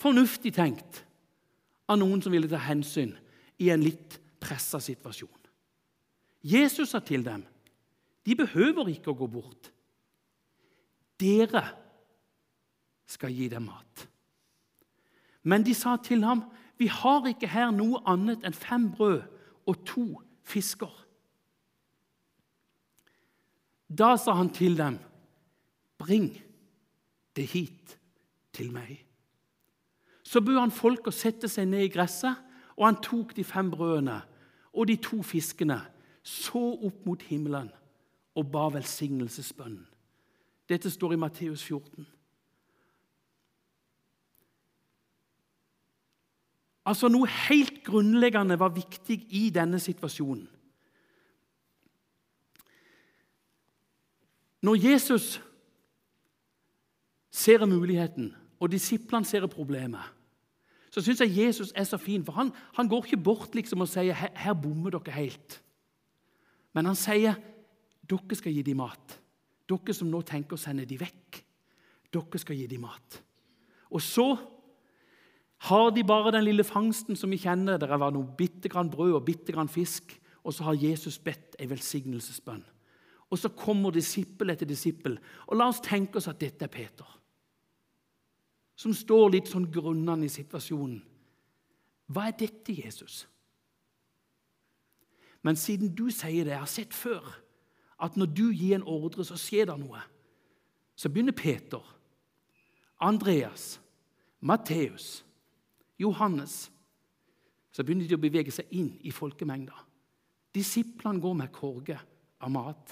Fornuftig 0.00 0.54
tenkt 0.56 1.04
av 1.88 2.00
noen 2.00 2.22
som 2.22 2.34
ville 2.34 2.50
ta 2.50 2.60
hensyn 2.60 3.14
i 3.62 3.70
en 3.70 3.84
litt 3.84 4.18
pressa 4.42 4.80
situasjon. 4.82 5.30
Jesus 6.42 6.90
sa 6.90 6.98
til 6.98 7.22
dem, 7.24 7.44
'De 8.24 8.34
behøver 8.34 8.88
ikke 8.88 9.10
å 9.10 9.18
gå 9.18 9.26
bort.' 9.26 9.70
Dere 11.18 11.62
skal 13.06 13.30
gi 13.30 13.48
dem 13.48 13.62
mat. 13.62 14.08
Men 15.42 15.62
de 15.62 15.74
sa 15.74 15.96
til 15.96 16.24
ham, 16.24 16.42
vi 16.78 16.86
har 16.86 17.26
ikke 17.26 17.50
her 17.50 17.70
noe 17.70 18.00
annet 18.06 18.42
enn 18.46 18.56
fem 18.56 18.90
brød 18.90 19.22
og 19.66 19.84
to 19.86 20.06
fisker. 20.42 20.90
Da 23.98 24.16
sa 24.16 24.34
han 24.34 24.50
til 24.50 24.76
dem, 24.78 24.98
bring 26.02 26.28
det 27.36 27.46
hit 27.54 27.96
til 28.52 28.72
meg. 28.74 28.98
Så 30.22 30.40
bød 30.40 30.58
han 30.58 30.74
folk 30.74 31.06
å 31.06 31.14
sette 31.14 31.48
seg 31.50 31.68
ned 31.70 31.86
i 31.86 31.92
gresset, 31.92 32.38
og 32.76 32.86
han 32.88 33.00
tok 33.04 33.34
de 33.36 33.44
fem 33.44 33.70
brødene 33.70 34.22
og 34.72 34.88
de 34.88 34.96
to 34.96 35.20
fiskene, 35.22 35.78
så 36.22 36.62
opp 36.86 37.04
mot 37.06 37.22
himmelen 37.28 37.68
og 38.38 38.48
ba 38.52 38.68
velsignelsesbønnen. 38.72 39.84
Dette 40.70 40.90
står 40.90 41.12
i 41.12 41.20
Matteus 41.20 41.64
14. 41.66 42.06
Altså 46.88 47.10
Noe 47.12 47.28
helt 47.28 47.82
grunnleggende 47.84 48.56
var 48.58 48.72
viktig 48.74 49.18
i 49.36 49.48
denne 49.54 49.78
situasjonen. 49.82 50.48
Når 54.62 54.78
Jesus 54.78 55.40
ser 57.32 57.64
muligheten, 57.66 58.34
og 58.60 58.70
disiplene 58.70 59.26
ser 59.26 59.46
problemet, 59.50 60.04
så 60.92 61.00
syns 61.00 61.22
jeg 61.24 61.38
Jesus 61.38 61.72
er 61.74 61.86
så 61.88 61.96
fin. 61.96 62.24
For 62.24 62.36
han, 62.36 62.50
han 62.76 62.88
går 62.88 63.06
ikke 63.08 63.24
bort 63.24 63.54
liksom 63.56 63.80
og 63.80 63.88
sier 63.88 64.12
her, 64.12 64.30
her 64.36 64.52
bommer 64.52 64.92
dere 64.92 65.14
helt. 65.16 65.56
Men 66.76 66.90
han 66.90 66.98
sier 66.98 67.38
dere 68.04 68.36
skal 68.36 68.52
gi 68.52 68.64
dem 68.66 68.82
mat. 68.82 69.16
Dere 69.68 69.96
som 69.96 70.10
nå 70.12 70.20
tenker 70.28 70.58
å 70.58 70.60
sende 70.60 70.84
dem 70.88 71.00
vekk. 71.00 71.40
Dere 72.12 72.40
skal 72.42 72.58
gi 72.60 72.66
dem 72.68 72.84
mat. 72.84 73.22
Og 73.88 74.04
så 74.04 74.26
har 75.68 75.94
de 75.94 76.04
bare 76.04 76.34
den 76.34 76.44
lille 76.44 76.64
fangsten 76.66 77.16
som 77.16 77.32
vi 77.32 77.40
kjenner. 77.40 77.80
Det 77.80 77.88
var 77.88 78.12
noe 78.12 78.36
bitte 78.36 78.68
grann 78.68 78.92
brød 78.92 79.16
og 79.16 79.24
bitte 79.24 79.54
grann 79.54 79.72
fisk. 79.72 80.12
Og 80.44 80.52
så 80.52 80.66
har 80.66 80.76
Jesus 80.76 81.16
bedt 81.22 81.56
en 81.56 81.70
velsignelsesbønn. 81.70 82.64
Og 83.32 83.40
så 83.40 83.48
kommer 83.56 83.94
disippel 83.94 84.52
etter 84.52 84.68
disippel. 84.68 85.16
Og 85.48 85.56
la 85.56 85.70
oss 85.72 85.80
tenke 85.80 86.20
oss 86.20 86.28
at 86.28 86.40
dette 86.42 86.66
er 86.66 86.72
Peter. 86.72 87.08
Som 88.82 88.94
står 88.96 89.36
litt 89.36 89.50
sånn 89.50 89.68
grunnende 89.70 90.26
i 90.26 90.32
situasjonen. 90.32 90.98
Hva 92.10 92.26
er 92.28 92.34
dette, 92.40 92.74
Jesus? 92.74 93.22
Men 95.42 95.58
siden 95.58 95.92
du 95.94 96.08
sier 96.10 96.46
det, 96.46 96.54
jeg 96.56 96.64
har 96.64 96.70
sett 96.70 96.94
før 96.94 97.26
at 98.02 98.18
når 98.18 98.30
du 98.34 98.44
gir 98.50 98.76
en 98.78 98.86
ordre, 98.88 99.24
så 99.26 99.38
skjer 99.38 99.68
det 99.70 99.78
noe. 99.78 100.02
Så 100.98 101.10
begynner 101.10 101.34
Peter, 101.34 101.82
Andreas, 103.02 103.76
Matteus, 104.40 105.22
Johannes 105.98 106.68
Så 107.72 107.80
begynner 107.86 108.04
de 108.04 108.18
å 108.18 108.20
bevege 108.20 108.52
seg 108.52 108.68
inn 108.76 108.90
i 109.00 109.08
folkemengda. 109.08 109.72
Disiplene 110.52 111.22
går 111.22 111.38
med 111.38 111.54
korge 111.56 111.94
av 112.44 112.50
mat. 112.52 112.90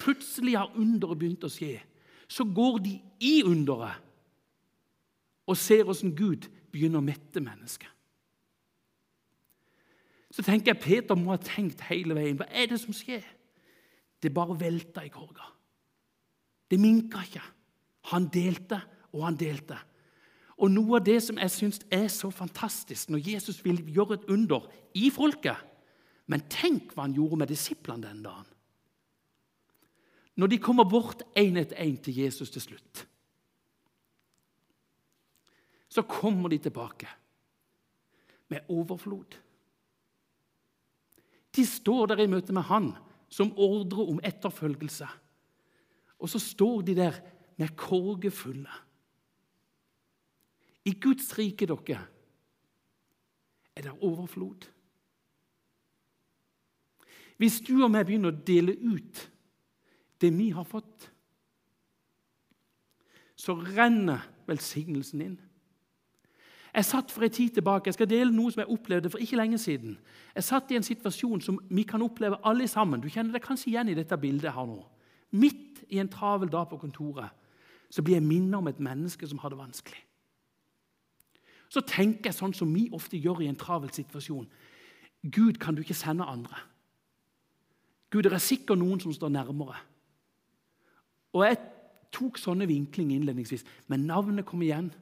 Plutselig 0.00 0.54
har 0.56 0.72
underet 0.80 1.20
begynt 1.20 1.44
å 1.44 1.50
skje. 1.52 1.74
Så 2.24 2.46
går 2.48 2.78
de 2.80 2.94
i 3.20 3.34
underet 3.44 4.00
og 5.46 5.58
ser 5.60 5.84
hvordan 5.84 6.14
Gud 6.16 6.48
begynner 6.72 7.00
å 7.02 7.06
mette 7.06 7.42
mennesket. 7.42 7.90
Så 10.34 10.42
tenker 10.42 10.72
jeg 10.72 10.82
Peter 10.82 11.18
må 11.18 11.30
ha 11.30 11.38
tenkt 11.38 11.84
hele 11.86 12.16
veien. 12.16 12.38
Hva 12.40 12.48
er 12.50 12.72
det 12.72 12.80
som 12.82 12.94
skjer? 12.96 13.22
Det 14.18 14.32
bare 14.34 14.56
velta 14.58 15.04
i 15.04 15.12
korga. 15.12 15.46
Det 16.70 16.80
minka 16.80 17.20
ikke. 17.22 17.42
Han 18.10 18.26
delte, 18.32 18.80
og 19.14 19.22
han 19.28 19.38
delte. 19.38 19.76
Og 20.58 20.72
Noe 20.72 20.98
av 20.98 21.06
det 21.06 21.20
som 21.22 21.38
jeg 21.38 21.52
syns 21.54 21.80
er 21.92 22.08
så 22.12 22.30
fantastisk 22.34 23.10
når 23.10 23.22
Jesus 23.30 23.60
vil 23.64 23.78
gjøre 23.94 24.18
et 24.18 24.26
under 24.30 24.66
i 24.94 25.08
folket 25.10 25.70
Men 26.30 26.46
tenk 26.48 26.94
hva 26.94 27.04
han 27.04 27.14
gjorde 27.14 27.36
med 27.36 27.50
disiplene 27.52 28.06
den 28.06 28.22
dagen. 28.24 28.46
Når 30.40 30.50
de 30.50 30.58
kommer 30.58 30.86
bort 30.88 31.20
én 31.36 31.58
etter 31.60 31.76
én 31.84 31.98
til 32.00 32.16
Jesus 32.16 32.50
til 32.50 32.62
slutt, 32.64 33.02
så 35.94 36.02
kommer 36.02 36.50
de 36.50 36.58
tilbake 36.58 37.08
med 38.50 38.66
overflod. 38.68 39.36
De 41.54 41.66
står 41.66 42.10
der 42.10 42.24
i 42.24 42.30
møte 42.30 42.54
med 42.54 42.66
han 42.66 42.88
som 43.30 43.52
ordrer 43.54 44.10
om 44.10 44.18
etterfølgelse. 44.26 45.06
Og 46.18 46.30
så 46.30 46.40
står 46.42 46.82
de 46.88 46.96
der 46.98 47.20
med 47.56 47.76
korger 47.78 48.34
fulle. 48.34 48.80
I 50.84 50.96
Guds 51.00 51.30
rike, 51.38 51.66
dere, 51.66 52.02
er 53.76 53.86
det 53.86 53.94
overflod. 54.02 54.66
Hvis 57.38 57.60
du 57.66 57.78
og 57.82 57.90
meg 57.90 58.06
begynner 58.06 58.34
å 58.34 58.42
dele 58.46 58.74
ut 58.82 59.24
det 60.22 60.30
vi 60.34 60.50
har 60.54 60.66
fått, 60.66 61.10
så 63.34 63.56
renner 63.58 64.22
velsignelsen 64.46 65.22
inn. 65.24 65.40
Jeg 66.74 66.84
satt 66.84 67.12
for 67.14 67.22
en 67.22 67.30
tid 67.30 67.50
tilbake, 67.54 67.86
jeg 67.86 67.94
skal 67.94 68.08
dele 68.10 68.34
noe 68.34 68.50
som 68.50 68.64
jeg 68.64 68.72
opplevde 68.74 69.10
for 69.10 69.22
ikke 69.22 69.38
lenge 69.38 69.58
siden. 69.62 69.94
Jeg 70.34 70.44
satt 70.44 70.72
i 70.72 70.78
en 70.78 70.86
situasjon 70.86 71.42
som 71.44 71.60
vi 71.70 71.84
kan 71.86 72.02
oppleve 72.02 72.40
alle 72.42 72.66
sammen. 72.68 73.00
Du 73.00 73.06
kjenner 73.08 73.36
deg 73.36 73.44
kanskje 73.44 73.70
igjen 73.70 73.92
i 73.92 73.94
dette 73.94 74.18
bildet 74.18 74.52
her 74.56 74.66
nå. 74.66 74.80
Midt 75.38 75.84
i 75.88 76.00
en 76.02 76.10
travel 76.10 76.50
dag 76.50 76.66
på 76.70 76.80
kontoret 76.82 77.30
så 77.94 78.02
blir 78.02 78.16
jeg 78.16 78.26
minnet 78.26 78.58
om 78.58 78.66
et 78.66 78.80
menneske 78.82 79.26
som 79.30 79.38
har 79.38 79.52
det 79.52 79.58
vanskelig. 79.60 80.00
Så 81.70 81.82
tenker 81.86 82.30
jeg 82.30 82.38
sånn 82.38 82.54
som 82.54 82.72
vi 82.74 82.88
ofte 82.94 83.18
gjør 83.18 83.44
i 83.44 83.50
en 83.50 83.58
travel 83.58 83.92
situasjon. 83.94 84.48
Gud, 85.22 85.60
kan 85.62 85.74
du 85.74 85.82
ikke 85.82 85.94
sende 85.94 86.26
andre? 86.26 86.58
Gud, 88.10 88.26
det 88.26 88.34
er 88.34 88.42
sikkert 88.42 88.78
noen 88.78 89.00
som 89.02 89.14
står 89.14 89.30
nærmere. 89.34 89.78
Og 91.34 91.46
Jeg 91.46 91.58
tok 92.14 92.38
sånne 92.38 92.66
vinklinger 92.70 93.16
innledningsvis, 93.18 93.64
men 93.90 94.06
navnet 94.06 94.46
kom 94.46 94.62
igjen. 94.62 94.92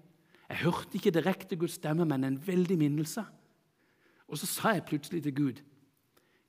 Jeg 0.53 0.67
hørte 0.67 0.99
ikke 0.99 1.11
direkte 1.15 1.57
Guds 1.57 1.79
stemme, 1.79 2.05
men 2.05 2.25
en 2.25 2.41
veldig 2.47 2.77
minnelse. 2.79 3.25
Og 4.29 4.37
så 4.38 4.47
sa 4.47 4.75
jeg 4.77 4.85
plutselig 4.85 5.23
til 5.25 5.35
Gud 5.35 5.61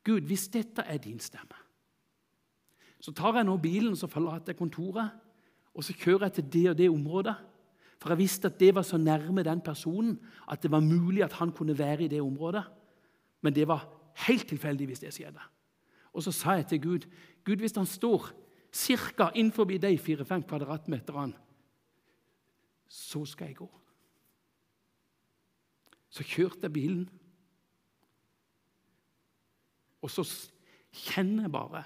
Gud, 0.04 0.26
hvis 0.28 0.50
dette 0.52 0.84
er 0.84 0.98
din 1.00 1.20
stemme, 1.20 1.56
så 3.00 3.12
tar 3.16 3.38
jeg 3.38 3.48
nå 3.48 3.56
bilen 3.58 3.96
så 3.96 4.08
forlater 4.12 4.52
jeg 4.52 4.60
kontoret, 4.60 5.14
og 5.74 5.84
så 5.84 5.96
kjører 5.96 6.28
jeg 6.28 6.34
til 6.34 6.50
det 6.54 6.64
og 6.70 6.78
det 6.78 6.90
området. 6.92 7.36
For 8.02 8.12
jeg 8.12 8.20
visste 8.20 8.50
at 8.52 8.60
det 8.60 8.74
var 8.76 8.84
så 8.84 9.00
nærme 9.00 9.44
den 9.44 9.62
personen 9.64 10.18
at 10.52 10.64
det 10.64 10.72
var 10.72 10.84
mulig 10.84 11.24
at 11.24 11.34
han 11.40 11.52
kunne 11.52 11.78
være 11.78 12.04
i 12.04 12.12
det 12.12 12.22
området. 12.22 12.64
Men 13.42 13.56
det 13.56 13.68
var 13.68 13.88
helt 14.28 14.48
tilfeldig 14.48 14.88
hvis 14.88 15.00
det 15.00 15.14
skjedde. 15.16 15.40
Og 16.12 16.24
så 16.24 16.32
sa 16.32 16.58
jeg 16.60 16.68
til 16.68 16.82
Gud 16.82 17.08
Gud, 17.46 17.56
hvis 17.56 17.76
han 17.76 17.86
står 17.86 18.32
ca. 18.76 19.32
innenfor 19.36 19.64
de 19.64 19.98
fire-fem 19.98 20.44
kvadratmeterne, 20.44 21.34
så 22.88 23.26
skal 23.26 23.48
jeg 23.48 23.56
gå. 23.56 23.83
Så 26.14 26.26
kjørte 26.26 26.68
jeg 26.68 26.76
bilen. 26.76 27.08
Og 30.04 30.12
så 30.12 30.26
kjenner 30.94 31.48
jeg 31.48 31.56
bare 31.56 31.84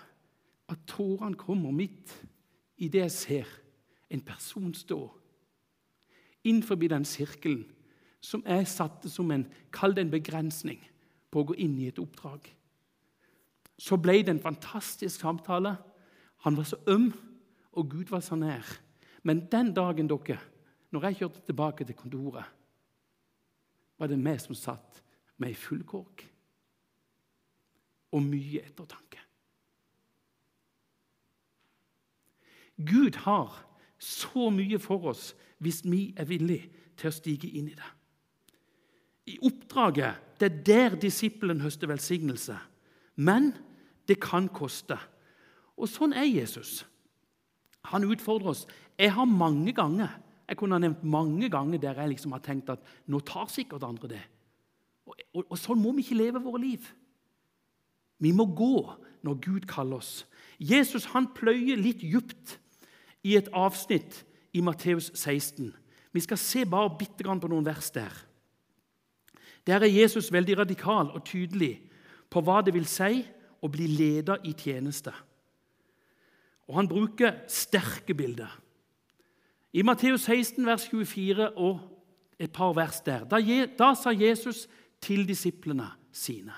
at 0.67 0.83
tårene 0.89 1.39
kommer 1.39 1.71
midt 1.71 2.11
i 2.77 2.89
det 2.91 3.05
jeg 3.05 3.13
ser 3.15 3.53
en 4.11 4.23
person 4.23 4.73
stå 4.75 4.99
innenfor 6.47 6.75
den 6.79 7.05
sirkelen 7.05 7.65
som 8.23 8.43
jeg 8.47 8.67
satte 8.67 9.09
som 9.11 9.31
en, 9.31 9.45
kall 9.71 9.95
det 9.95 10.05
en 10.05 10.11
begrensning 10.11 10.79
på 11.31 11.41
å 11.41 11.47
gå 11.51 11.57
inn 11.63 11.77
i 11.79 11.87
et 11.91 11.99
oppdrag. 12.01 12.47
Så 13.77 13.99
ble 14.01 14.23
det 14.25 14.33
en 14.33 14.43
fantastisk 14.43 15.21
samtale. 15.21 15.75
Han 16.43 16.57
var 16.57 16.65
så 16.67 16.79
øm, 16.89 17.11
og 17.77 17.89
Gud 17.91 18.09
var 18.09 18.23
så 18.25 18.35
nær. 18.35 18.65
Men 19.23 19.45
den 19.51 19.73
dagen, 19.75 20.09
dere, 20.09 20.39
når 20.91 21.07
jeg 21.07 21.19
kjørte 21.21 21.45
tilbake 21.45 21.85
til 21.85 21.99
kontoret, 21.99 22.56
var 23.97 24.07
det 24.07 24.19
vi 24.21 24.35
som 24.39 24.55
satt 24.55 25.01
med 25.37 25.51
ei 25.51 25.57
full 25.57 25.83
kork 25.87 26.25
og 28.15 28.23
mye 28.23 28.63
ettertanke. 28.63 29.21
Gud 32.77 33.17
har 33.25 33.55
så 33.97 34.49
mye 34.53 34.79
for 34.79 35.09
oss 35.11 35.31
hvis 35.63 35.81
vi 35.85 36.13
er 36.17 36.29
villige 36.29 36.69
til 36.97 37.09
å 37.09 37.15
stige 37.15 37.49
inn 37.57 37.71
i 37.71 37.77
det. 37.77 37.91
I 39.27 39.37
oppdraget 39.43 40.39
det 40.39 40.47
er 40.47 40.59
der 40.69 40.95
disippelen 41.01 41.61
høster 41.61 41.89
velsignelse. 41.89 42.55
Men 43.15 43.51
det 44.07 44.19
kan 44.21 44.47
koste. 44.53 44.99
Og 45.77 45.89
sånn 45.89 46.13
er 46.13 46.29
Jesus. 46.29 46.85
Han 47.89 48.05
utfordrer 48.05 48.53
oss. 48.53 48.67
Jeg 48.97 49.11
har 49.17 49.25
mange 49.25 49.73
ganger 49.75 50.13
jeg 50.47 50.57
kunne 50.59 50.77
ha 50.77 50.81
nevnt 50.81 51.03
mange 51.03 51.49
ganger 51.51 51.81
der 51.81 51.99
jeg 51.99 52.13
liksom 52.13 52.35
har 52.35 52.43
tenkt 52.45 52.69
at 52.71 52.83
nå 53.11 53.19
tar 53.27 53.49
sikkert 53.51 53.83
andre 53.83 54.13
det. 54.15 54.23
Og, 55.07 55.15
og, 55.33 55.43
og 55.43 55.59
sånn 55.59 55.81
må 55.81 55.91
vi 55.95 56.05
ikke 56.05 56.19
leve 56.19 56.43
våre 56.43 56.61
liv. 56.63 56.87
Vi 58.23 58.31
må 58.33 58.47
gå 58.55 58.79
når 59.27 59.41
Gud 59.43 59.67
kaller 59.69 59.99
oss. 59.99 60.23
Jesus 60.57 61.09
han 61.13 61.29
pløyer 61.35 61.79
litt 61.79 62.01
djupt 62.01 62.57
i 63.27 63.35
et 63.37 63.49
avsnitt 63.55 64.23
i 64.55 64.63
Matteus 64.63 65.11
16. 65.13 65.69
Vi 66.15 66.23
skal 66.23 66.39
se 66.41 66.63
bare 66.65 66.95
bitte 66.97 67.25
grann 67.25 67.41
på 67.43 67.49
noen 67.51 67.67
vers 67.67 67.91
der. 67.93 68.13
Der 69.67 69.83
er 69.83 69.91
Jesus 69.91 70.31
veldig 70.31 70.61
radikal 70.63 71.11
og 71.11 71.25
tydelig 71.27 71.75
på 72.31 72.41
hva 72.41 72.61
det 72.63 72.73
vil 72.75 72.87
si 72.87 73.19
å 73.61 73.69
bli 73.71 73.89
leder 73.91 74.39
i 74.47 74.53
tjeneste. 74.55 75.11
Og 76.67 76.79
Han 76.79 76.89
bruker 76.89 77.43
sterke 77.51 78.15
bilder. 78.15 78.51
I 79.77 79.83
Matteus 79.85 80.23
16, 80.25 80.65
vers 80.65 80.87
24 80.89 81.51
og 81.53 81.79
et 82.39 82.51
par 82.51 82.73
vers 82.73 83.01
der, 83.05 83.25
da, 83.29 83.37
da 83.77 83.91
sa 83.93 84.09
Jesus 84.09 84.65
til 85.01 85.27
disiplene 85.29 85.85
sine 86.13 86.55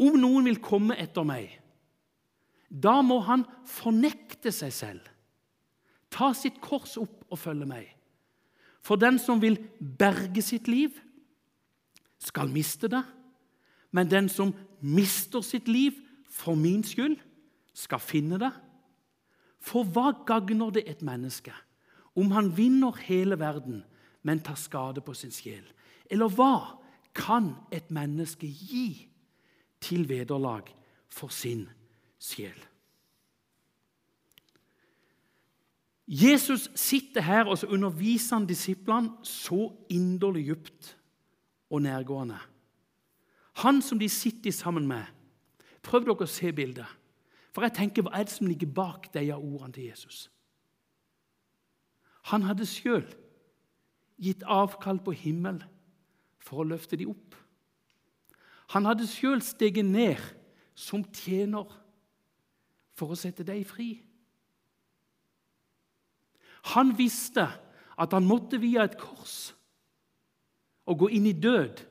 Om 0.00 0.16
noen 0.16 0.46
vil 0.48 0.60
komme 0.64 0.96
etter 0.96 1.26
meg, 1.28 1.50
da 2.72 2.94
må 3.04 3.18
han 3.26 3.44
fornekte 3.68 4.48
seg 4.56 4.72
selv, 4.72 5.02
ta 6.08 6.30
sitt 6.32 6.62
kors 6.64 6.96
opp 7.00 7.26
og 7.28 7.38
følge 7.38 7.68
meg. 7.68 7.90
For 8.80 8.96
den 8.96 9.20
som 9.20 9.42
vil 9.42 9.58
berge 9.78 10.42
sitt 10.42 10.70
liv, 10.72 10.96
skal 12.18 12.48
miste 12.48 12.88
det. 12.88 13.02
Men 13.92 14.08
den 14.08 14.30
som 14.32 14.54
mister 14.80 15.44
sitt 15.44 15.68
liv 15.68 16.00
for 16.32 16.56
min 16.56 16.80
skyld, 16.84 17.18
skal 17.76 18.00
finne 18.00 18.40
det. 18.40 18.50
For 19.60 19.84
hva 19.84 20.14
gagner 20.26 20.72
det 20.72 20.86
et 20.88 21.04
menneske 21.04 21.52
om 22.16 22.30
han 22.30 22.50
vinner 22.56 22.96
hele 23.06 23.38
verden, 23.38 23.84
men 24.22 24.40
tar 24.40 24.58
skade 24.60 25.00
på 25.00 25.14
sin 25.14 25.32
sjel? 25.32 25.64
Eller 26.10 26.28
hva 26.28 26.78
kan 27.14 27.54
et 27.72 27.90
menneske 27.90 28.46
gi 28.46 29.08
til 29.82 30.08
vederlag 30.08 30.68
for 31.08 31.32
sin 31.32 31.66
sjel? 32.20 32.58
Jesus 36.06 36.68
sitter 36.74 37.22
her 37.24 37.48
og 37.48 37.58
så 37.58 37.66
underviser 37.72 38.36
han 38.36 38.46
disiplene 38.46 39.24
så 39.24 39.70
inderlig 39.88 40.46
dypt 40.50 40.96
og 41.70 41.82
nærgående. 41.82 42.38
Han 43.64 43.82
som 43.82 43.98
de 43.98 44.08
sitter 44.08 44.52
sammen 44.52 44.86
med. 44.88 45.04
Prøv 45.82 46.04
dere 46.04 46.26
å 46.26 46.30
se 46.30 46.52
bildet. 46.52 46.88
For 47.52 47.64
jeg 47.64 47.74
tenker, 47.76 48.02
Hva 48.02 48.18
er 48.18 48.24
det 48.24 48.32
som 48.32 48.46
ligger 48.46 48.66
bak 48.66 49.08
de 49.14 49.24
ordene 49.32 49.72
til 49.72 49.84
Jesus? 49.90 50.30
Han 52.30 52.46
hadde 52.46 52.68
sjøl 52.68 53.06
gitt 54.22 54.44
avkall 54.46 55.00
på 55.02 55.14
himmel 55.16 55.58
for 56.42 56.62
å 56.62 56.68
løfte 56.70 56.98
de 57.00 57.08
opp. 57.10 57.34
Han 58.72 58.86
hadde 58.86 59.08
sjøl 59.10 59.42
steget 59.44 59.86
ned 59.86 60.20
som 60.78 61.02
tjener 61.12 61.68
for 62.96 63.12
å 63.12 63.18
sette 63.18 63.44
dem 63.46 63.64
fri. 63.66 63.96
Han 66.72 66.94
visste 66.96 67.48
at 67.98 68.14
han 68.14 68.26
måtte 68.26 68.60
via 68.62 68.86
et 68.86 68.98
kors 69.00 69.52
og 70.86 71.02
gå 71.02 71.10
inn 71.16 71.26
i 71.30 71.34
død 71.36 71.82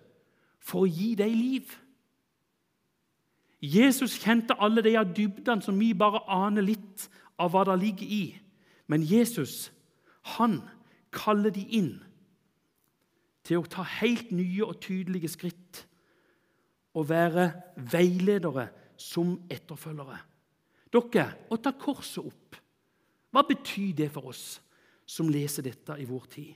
for 0.63 0.85
å 0.85 0.91
gi 0.91 1.13
deg 1.19 1.33
liv. 1.35 1.75
Jesus 3.61 4.17
kjente 4.19 4.57
alle 4.57 4.81
de 4.85 4.95
dybdene 5.15 5.61
som 5.61 5.77
vi 5.77 5.91
bare 5.93 6.23
aner 6.31 6.65
litt 6.65 7.07
av 7.37 7.53
hva 7.53 7.65
det 7.67 7.77
ligger 7.83 8.07
i. 8.07 8.23
Men 8.89 9.05
Jesus, 9.05 9.69
han 10.37 10.61
kaller 11.11 11.53
de 11.53 11.63
inn 11.77 11.93
til 13.47 13.61
å 13.61 13.69
ta 13.69 13.83
helt 13.99 14.31
nye 14.35 14.65
og 14.65 14.79
tydelige 14.83 15.31
skritt 15.33 15.85
og 16.97 17.07
være 17.09 17.47
veiledere 17.91 18.67
som 18.99 19.33
etterfølgere. 19.51 20.19
Dere, 20.91 21.27
å 21.49 21.57
ta 21.57 21.71
korset 21.71 22.25
opp, 22.27 22.57
hva 23.31 23.43
betyr 23.47 23.95
det 23.95 24.09
for 24.11 24.31
oss 24.33 24.59
som 25.07 25.31
leser 25.31 25.65
dette 25.65 25.95
i 25.99 26.07
vår 26.07 26.27
tid? 26.31 26.51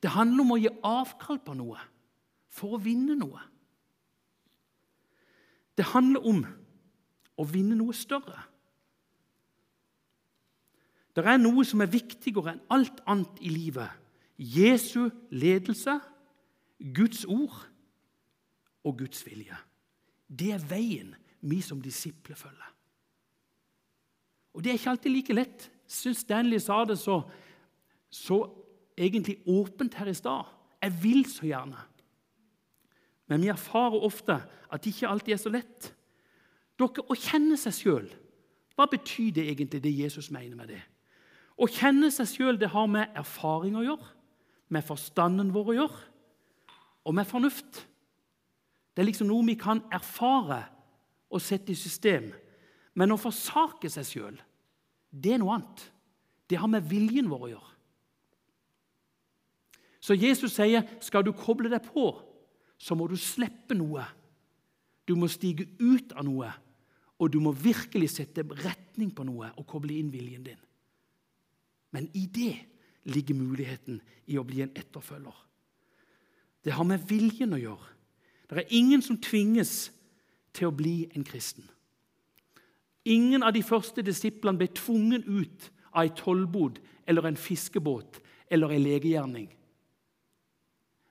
Det 0.00 0.10
handler 0.10 0.42
om 0.42 0.54
å 0.56 0.60
gi 0.60 0.70
avkall 0.86 1.38
på 1.44 1.54
noe 1.54 1.78
for 2.50 2.74
å 2.74 2.82
vinne 2.82 3.14
noe. 3.18 3.42
Det 5.78 5.86
handler 5.92 6.24
om 6.26 6.40
å 7.40 7.46
vinne 7.46 7.76
noe 7.78 7.94
større. 7.96 8.42
Det 11.16 11.26
er 11.26 11.40
noe 11.40 11.64
som 11.66 11.82
er 11.82 11.90
viktigere 11.90 12.54
enn 12.54 12.62
alt 12.70 13.02
annet 13.10 13.40
i 13.42 13.50
livet. 13.52 13.90
Jesu 14.40 15.10
ledelse, 15.30 15.98
Guds 16.94 17.24
ord 17.28 17.56
og 18.86 18.98
Guds 19.02 19.24
vilje. 19.26 19.56
Det 20.30 20.52
er 20.54 20.68
veien 20.70 21.12
vi 21.40 21.60
som 21.64 21.80
disipler 21.82 22.38
følger. 22.38 22.70
Og 24.54 24.64
Det 24.64 24.70
er 24.70 24.78
ikke 24.78 24.90
alltid 24.90 25.10
like 25.10 25.34
lett. 25.34 25.70
Syns 25.86 26.22
Stanley 26.24 26.58
sa 26.58 26.84
det 26.84 26.98
så, 26.98 27.20
så 28.10 28.42
egentlig 28.98 29.42
åpent 29.46 29.94
her 29.94 30.06
i 30.10 30.14
stad. 30.14 30.46
Jeg 30.82 31.02
vil 31.02 31.24
så 31.26 31.46
gjerne. 31.46 31.78
Men 33.28 33.42
vi 33.42 33.48
erfarer 33.48 34.02
ofte 34.02 34.40
at 34.70 34.84
det 34.84 34.94
ikke 34.94 35.08
alltid 35.08 35.32
er 35.32 35.42
så 35.42 35.52
lett. 35.52 35.90
Dere, 36.78 37.04
Å 37.04 37.14
kjenne 37.18 37.58
seg 37.60 37.76
sjøl, 37.76 38.08
hva 38.74 38.86
betyr 38.90 39.34
det 39.36 39.44
egentlig, 39.50 39.82
det 39.84 39.92
Jesus 39.92 40.30
mener 40.30 40.56
med 40.56 40.72
det? 40.72 40.80
Å 41.60 41.68
kjenne 41.68 42.08
seg 42.12 42.28
sjøl 42.30 42.58
har 42.72 42.88
med 42.88 43.16
erfaring 43.18 43.76
å 43.76 43.84
gjøre, 43.84 44.06
med 44.72 44.86
forstanden 44.86 45.50
vår 45.52 45.72
å 45.72 45.76
gjøre, 45.80 46.04
og 47.04 47.16
med 47.16 47.28
fornuft. 47.28 47.82
Det 48.94 49.02
er 49.02 49.08
liksom 49.10 49.28
noe 49.28 49.44
vi 49.46 49.56
kan 49.60 49.82
erfare 49.92 50.62
og 51.30 51.42
sette 51.42 51.72
i 51.72 51.78
system. 51.78 52.30
Men 52.96 53.12
å 53.12 53.20
forsake 53.20 53.90
seg 53.92 54.08
sjøl, 54.08 54.38
det 55.10 55.34
er 55.34 55.42
noe 55.42 55.58
annet. 55.58 55.84
Det 56.50 56.58
har 56.58 56.70
med 56.70 56.86
viljen 56.88 57.28
vår 57.30 57.44
å 57.46 57.52
gjøre. 57.52 57.74
Så 60.00 60.16
Jesus 60.16 60.54
sier, 60.56 60.82
'Skal 61.00 61.22
du 61.22 61.32
koble 61.32 61.68
deg 61.68 61.82
på, 61.82 62.22
så 62.78 62.96
må 62.96 63.06
du 63.06 63.16
slippe 63.16 63.74
noe.' 63.74 64.06
Du 65.06 65.16
må 65.16 65.26
stige 65.26 65.66
ut 65.80 66.12
av 66.12 66.24
noe, 66.24 66.52
og 67.18 67.32
du 67.32 67.40
må 67.40 67.50
virkelig 67.52 68.10
sette 68.10 68.42
retning 68.42 69.10
på 69.10 69.24
noe 69.26 69.50
og 69.56 69.66
koble 69.66 69.98
inn 69.98 70.12
viljen 70.12 70.44
din. 70.44 70.60
Men 71.90 72.08
i 72.14 72.26
det 72.26 72.54
ligger 73.04 73.34
muligheten 73.34 74.00
i 74.26 74.38
å 74.38 74.44
bli 74.46 74.62
en 74.62 74.74
etterfølger. 74.76 75.36
Det 76.64 76.74
har 76.76 76.84
med 76.84 77.06
viljen 77.08 77.56
å 77.56 77.60
gjøre. 77.60 77.92
Det 78.50 78.58
er 78.58 78.74
ingen 78.76 79.02
som 79.02 79.18
tvinges 79.22 79.90
til 80.52 80.68
å 80.68 80.74
bli 80.74 81.08
en 81.14 81.24
kristen. 81.24 81.64
Ingen 83.04 83.42
av 83.46 83.54
de 83.54 83.62
første 83.64 84.02
disiplene 84.04 84.58
ble 84.60 84.68
tvungen 84.76 85.24
ut 85.24 85.70
av 85.94 86.04
ei 86.04 86.12
tollbod 86.18 86.82
eller 87.08 87.26
en 87.26 87.38
fiskebåt 87.38 88.20
eller 88.50 88.74
ei 88.74 88.82
legegjerning 88.82 89.48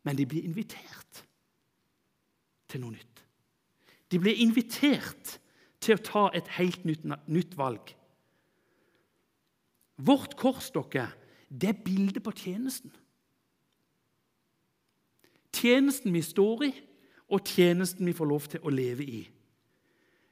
men 0.10 0.18
de 0.18 0.26
blir 0.26 0.46
invitert 0.48 1.24
til 2.70 2.82
noe 2.82 2.96
nytt. 2.96 3.24
De 4.10 4.18
blir 4.18 4.40
invitert 4.42 5.36
til 5.84 5.96
å 5.96 6.04
ta 6.04 6.24
et 6.34 6.48
helt 6.58 6.86
nytt, 6.88 7.06
nytt 7.30 7.54
valg. 7.60 7.92
Vårt 10.00 10.38
kors 10.40 10.70
dere, 10.72 11.10
det 11.50 11.74
er 11.74 11.84
bildet 11.84 12.24
på 12.24 12.32
tjenesten. 12.32 12.92
Tjenesten 15.54 16.14
vi 16.14 16.22
står 16.24 16.64
i, 16.70 16.72
og 17.30 17.46
tjenesten 17.46 18.08
vi 18.08 18.16
får 18.16 18.30
lov 18.30 18.48
til 18.50 18.64
å 18.64 18.72
leve 18.74 19.06
i. 19.06 19.22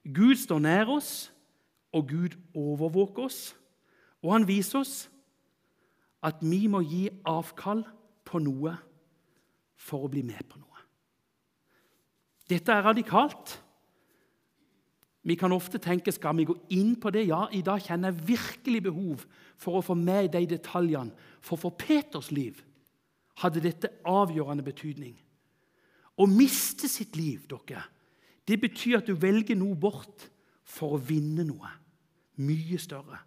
Gud 0.08 0.38
står 0.40 0.62
nær 0.64 0.90
oss, 0.96 1.28
og 1.92 2.08
Gud 2.08 2.36
overvåker 2.56 3.28
oss. 3.28 3.40
Og 4.22 4.32
han 4.34 4.48
viser 4.48 4.80
oss 4.80 4.94
at 6.24 6.40
vi 6.42 6.66
må 6.70 6.80
gi 6.82 7.06
avkall 7.28 7.84
på 8.26 8.40
noe 8.42 8.74
for 9.78 10.06
å 10.06 10.10
bli 10.10 10.24
med 10.26 10.42
på 10.48 10.58
noe. 10.58 10.66
Dette 12.48 12.72
er 12.72 12.86
radikalt. 12.88 13.58
Vi 15.28 15.36
kan 15.36 15.52
ofte 15.52 15.80
tenke 15.82 16.12
skal 16.14 16.36
vi 16.38 16.48
gå 16.48 16.56
inn 16.74 16.94
på 17.00 17.12
det. 17.12 17.26
Ja, 17.28 17.46
i 17.52 17.62
dag 17.62 17.82
kjenner 17.84 18.10
jeg 18.10 18.28
virkelig 18.32 18.82
behov 18.88 19.26
for 19.58 19.78
å 19.78 19.84
få 19.84 19.96
med 19.98 20.32
de 20.32 20.44
detaljene. 20.46 21.14
For 21.42 21.60
for 21.60 21.74
Peters 21.78 22.30
liv 22.34 22.62
hadde 23.42 23.62
dette 23.62 23.90
avgjørende 24.06 24.64
betydning. 24.66 25.16
Å 26.18 26.26
miste 26.26 26.90
sitt 26.90 27.16
liv, 27.18 27.44
dere, 27.50 27.84
det 28.48 28.58
betyr 28.60 28.98
at 28.98 29.06
du 29.06 29.14
velger 29.14 29.58
noe 29.58 29.76
bort 29.78 30.28
for 30.66 30.96
å 30.96 31.02
vinne 31.02 31.44
noe 31.46 31.70
mye 32.42 32.78
større. 32.80 33.18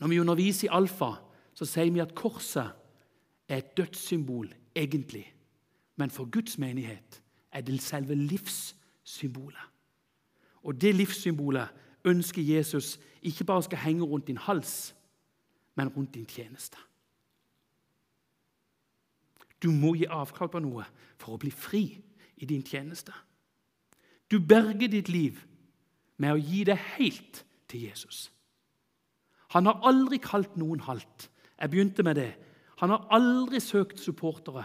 Når 0.00 0.08
vi 0.08 0.20
underviser 0.20 0.68
i 0.68 0.72
alfa, 0.72 1.12
så 1.52 1.66
sier 1.68 1.90
vi 1.92 2.00
at 2.00 2.14
korset 2.16 2.72
er 3.50 3.60
et 3.60 3.74
dødssymbol, 3.76 4.48
egentlig. 4.76 5.26
Men 6.00 6.12
for 6.12 6.30
Guds 6.32 6.56
menighet 6.58 7.20
er 7.52 7.64
det 7.66 7.80
selve 7.84 8.16
livssymbolet. 8.16 9.66
Og 10.64 10.76
det 10.80 10.94
livssymbolet 10.94 11.68
ønsker 12.04 12.42
Jesus 12.42 12.98
ikke 13.22 13.44
bare 13.44 13.62
skal 13.62 13.78
henge 13.78 14.04
rundt 14.04 14.26
din 14.26 14.38
hals, 14.38 14.94
men 15.74 15.88
rundt 15.88 16.14
din 16.14 16.26
tjeneste. 16.26 16.76
Du 19.62 19.70
må 19.70 19.92
gi 19.94 20.08
avkall 20.08 20.48
på 20.48 20.62
noe 20.64 20.86
for 21.20 21.36
å 21.36 21.40
bli 21.40 21.52
fri 21.52 21.84
i 22.40 22.48
din 22.48 22.64
tjeneste. 22.64 23.12
Du 24.30 24.40
berger 24.40 24.88
ditt 24.88 25.10
liv 25.12 25.42
med 26.16 26.32
å 26.32 26.40
gi 26.40 26.64
det 26.64 26.78
helt 26.96 27.42
til 27.68 27.88
Jesus. 27.90 28.30
Han 29.52 29.66
har 29.66 29.82
aldri 29.84 30.20
kalt 30.22 30.56
noen 30.56 30.80
halt. 30.86 31.28
Jeg 31.60 31.72
begynte 31.72 32.04
med 32.06 32.16
det. 32.16 32.32
Han 32.80 32.94
har 32.94 33.08
aldri 33.12 33.60
søkt 33.60 34.00
supportere 34.00 34.64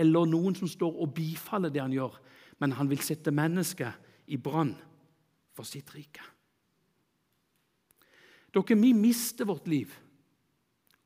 eller 0.00 0.26
noen 0.26 0.56
som 0.58 0.70
står 0.70 0.96
og 1.04 1.12
bifaller 1.14 1.70
det 1.70 1.82
han 1.82 1.92
gjør, 1.94 2.16
men 2.58 2.74
han 2.78 2.88
vil 2.90 3.02
sette 3.04 3.34
mennesket 3.34 4.32
i 4.34 4.38
brann 4.40 4.72
for 5.54 5.68
sitt 5.68 5.92
rike. 5.94 6.33
Dere, 8.54 8.80
vi 8.80 8.92
mister 8.92 9.44
vårt 9.44 9.66
liv 9.68 9.92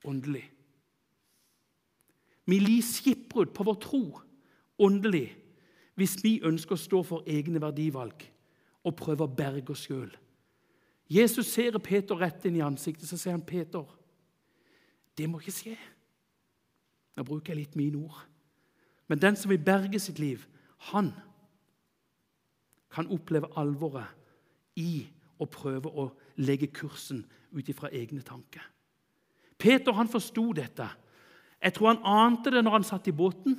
åndelig. 0.04 0.44
Vi 2.44 2.58
lir 2.58 2.82
skipbrudd 2.84 3.52
på 3.56 3.64
vår 3.64 3.78
tro 3.82 4.02
åndelig 4.78 5.26
hvis 5.98 6.16
vi 6.22 6.38
ønsker 6.46 6.76
å 6.76 6.80
stå 6.80 7.02
for 7.04 7.28
egne 7.28 7.60
verdivalg 7.60 8.22
og 8.86 8.96
prøve 8.96 9.26
å 9.26 9.34
berge 9.40 9.74
oss 9.74 9.86
sjøl. 9.88 10.10
Jesus 11.08 11.48
ser 11.50 11.76
Peter 11.82 12.20
rett 12.20 12.44
inn 12.46 12.58
i 12.58 12.64
ansiktet, 12.64 13.08
så 13.08 13.16
sier 13.16 13.32
han, 13.32 13.42
'Peter, 13.44 13.84
det 15.16 15.28
må 15.28 15.40
ikke 15.40 15.56
skje.' 15.56 15.78
Nå 17.16 17.24
bruker 17.24 17.52
jeg 17.52 17.64
litt 17.64 17.76
mine 17.76 17.98
ord. 17.98 18.20
Men 19.08 19.18
den 19.18 19.36
som 19.36 19.50
vil 19.50 19.58
berge 19.58 19.98
sitt 19.98 20.18
liv, 20.18 20.44
han 20.92 21.10
kan 22.90 23.08
oppleve 23.10 23.50
alvoret 23.56 24.06
i 24.76 25.08
å 25.40 25.48
prøve 25.50 25.90
å 25.90 26.12
legge 26.38 26.70
kursen 26.72 27.24
ut 27.52 27.68
ifra 27.68 27.90
egne 27.92 28.22
tanker. 28.22 28.62
Peter 29.58 29.92
han 29.92 30.08
forsto 30.08 30.52
dette. 30.54 30.86
Jeg 31.62 31.74
tror 31.74 31.92
han 31.92 32.04
ante 32.04 32.52
det 32.54 32.62
når 32.64 32.78
han 32.78 32.86
satt 32.86 33.08
i 33.10 33.16
båten. 33.16 33.58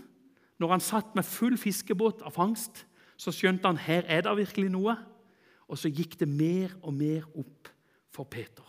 Når 0.59 0.71
han 0.71 0.83
satt 0.83 1.15
med 1.15 1.27
full 1.27 1.57
fiskebåt 1.59 2.23
av 2.23 2.35
fangst, 2.35 2.85
så 3.19 3.31
skjønte 3.35 3.67
han 3.67 3.79
her 3.79 4.07
er 4.07 4.23
det 4.23 4.35
virkelig 4.37 4.71
noe. 4.71 4.95
Og 5.67 5.77
så 5.77 5.91
gikk 5.91 6.17
det 6.19 6.27
mer 6.27 6.73
og 6.81 6.95
mer 6.95 7.27
opp 7.37 7.69
for 8.11 8.27
Peter. 8.27 8.65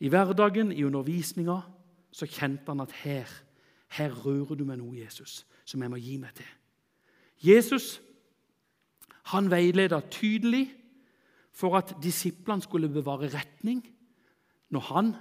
I 0.00 0.08
hverdagen, 0.08 0.72
i 0.72 0.84
undervisninga, 0.86 1.60
så 2.12 2.26
kjente 2.26 2.72
han 2.72 2.80
at 2.80 2.94
her, 3.02 3.28
her 3.98 4.14
rører 4.24 4.56
du 4.56 4.64
meg 4.64 4.80
noe, 4.80 4.96
Jesus, 4.96 5.44
som 5.64 5.82
jeg 5.82 5.92
må 5.92 6.00
gi 6.00 6.16
meg 6.18 6.32
til. 6.38 6.48
Jesus 7.40 7.98
han 9.30 9.50
veileder 9.50 10.00
tydelig 10.10 10.70
for 11.52 11.76
at 11.78 11.94
disiplene 12.02 12.62
skulle 12.64 12.90
bevare 12.92 13.30
retning 13.32 13.82
når 14.70 14.86
han 14.92 15.12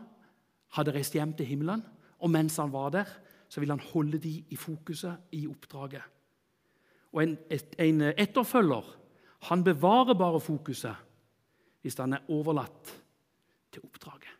hadde 0.78 0.94
reist 0.94 1.16
hjem 1.18 1.34
til 1.38 1.50
himmelen. 1.50 1.84
Og 2.20 2.30
mens 2.30 2.58
han 2.62 2.72
var 2.74 2.92
der, 2.94 3.10
så 3.50 3.62
ville 3.62 3.74
han 3.74 3.92
holde 3.94 4.20
de 4.22 4.44
i 4.50 4.58
fokuset 4.60 5.32
i 5.34 5.48
oppdraget. 5.50 6.04
Og 7.12 7.24
En, 7.24 7.38
en 7.80 8.02
etterfølger 8.02 8.96
han 9.50 9.64
bevarer 9.64 10.14
bare 10.14 10.40
fokuset 10.40 10.96
hvis 11.82 11.96
han 11.98 12.14
er 12.14 12.28
overlatt 12.30 12.92
til 13.72 13.86
oppdraget. 13.88 14.36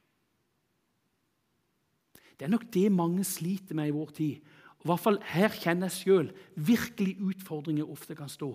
Det 2.40 2.46
er 2.46 2.52
nok 2.52 2.68
det 2.74 2.92
mange 2.92 3.24
sliter 3.24 3.76
med 3.76 3.90
i 3.90 3.96
vår 3.96 4.12
tid. 4.16 4.36
I 4.80 4.88
hvert 4.88 5.00
fall 5.00 5.20
Her 5.24 5.50
kjenner 5.56 5.90
jeg 5.90 5.98
sjøl 5.98 6.30
virkelig 6.56 7.18
utfordringer 7.20 7.90
ofte 7.90 8.16
kan 8.16 8.30
stå. 8.32 8.52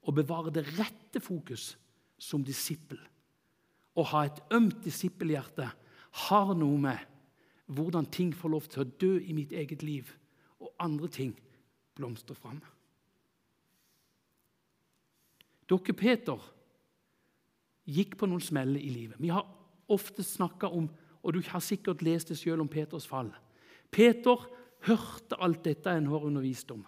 Å 0.00 0.14
bevare 0.14 0.52
det 0.54 0.64
rette 0.78 1.20
fokus 1.20 1.74
som 2.18 2.44
disippel. 2.44 2.98
Å 3.98 4.02
ha 4.12 4.24
et 4.26 4.40
ømt 4.54 4.82
disippelhjerte 4.84 5.68
har 6.28 6.54
noe 6.54 6.78
med 6.82 7.06
hvordan 7.68 8.06
ting 8.10 8.32
får 8.34 8.52
lov 8.52 8.68
til 8.70 8.82
å 8.82 8.90
dø 9.00 9.12
i 9.20 9.34
mitt 9.36 9.52
eget 9.52 9.82
liv, 9.84 10.08
og 10.58 10.72
andre 10.80 11.08
ting 11.12 11.34
blomstrer 11.98 12.38
fram. 12.38 12.60
Dere 15.68 15.94
Peter 15.94 16.46
gikk 17.88 18.16
på 18.20 18.28
noen 18.28 18.44
smeller 18.44 18.80
i 18.80 18.88
livet. 18.92 19.18
Vi 19.20 19.28
har 19.32 19.44
ofte 19.88 20.24
snakka 20.24 20.70
om, 20.72 20.88
og 21.22 21.34
du 21.34 21.42
har 21.50 21.64
sikkert 21.64 22.02
lest 22.04 22.32
det 22.32 22.38
sjøl 22.40 22.62
om 22.64 22.70
Peters 22.70 23.06
fall. 23.08 23.30
Peter 23.92 24.46
hørte 24.88 25.36
alt 25.42 25.64
dette 25.66 25.92
en 25.92 26.08
har 26.08 26.24
undervist 26.24 26.70
om, 26.72 26.84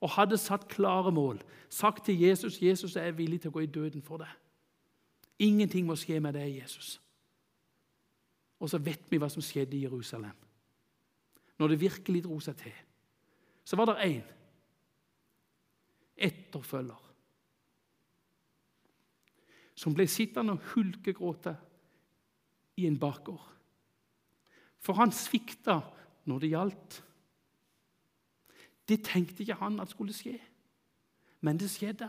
og 0.00 0.14
hadde 0.14 0.38
satt 0.40 0.68
klare 0.70 1.12
mål. 1.12 1.42
Sagt 1.68 2.04
til 2.06 2.20
Jesus 2.20 2.62
'Jesus, 2.62 2.96
jeg 2.96 3.08
er 3.08 3.16
villig 3.16 3.40
til 3.40 3.50
å 3.50 3.52
gå 3.52 3.60
i 3.60 3.66
døden 3.66 4.02
for 4.02 4.18
deg'. 4.18 4.47
Ingenting 5.38 5.86
må 5.86 5.94
skje 5.98 6.18
med 6.20 6.34
deg, 6.34 6.56
Jesus. 6.60 6.96
Og 8.58 8.70
så 8.70 8.80
vet 8.82 9.06
vi 9.10 9.20
hva 9.22 9.28
som 9.30 9.44
skjedde 9.44 9.76
i 9.78 9.84
Jerusalem. 9.84 10.34
Når 11.58 11.68
det 11.68 11.80
virkelig 11.80 12.24
dro 12.24 12.38
seg 12.42 12.56
til, 12.58 12.74
så 13.64 13.76
var 13.78 13.90
det 13.90 14.02
én 14.06 14.34
etterfølger 16.18 17.04
som 19.78 19.94
ble 19.94 20.08
sittende 20.10 20.56
og 20.56 20.64
hulkegråte 20.72 21.52
i 22.82 22.86
en 22.88 22.98
bakgård. 22.98 23.44
For 24.82 24.98
han 24.98 25.14
svikta 25.14 25.78
når 26.26 26.42
det 26.42 26.50
gjaldt. 26.50 26.96
Det 28.88 28.98
tenkte 29.06 29.44
ikke 29.44 29.58
han 29.60 29.78
at 29.82 29.92
skulle 29.92 30.16
skje, 30.16 30.34
men 31.46 31.60
det 31.60 31.70
skjedde. 31.70 32.08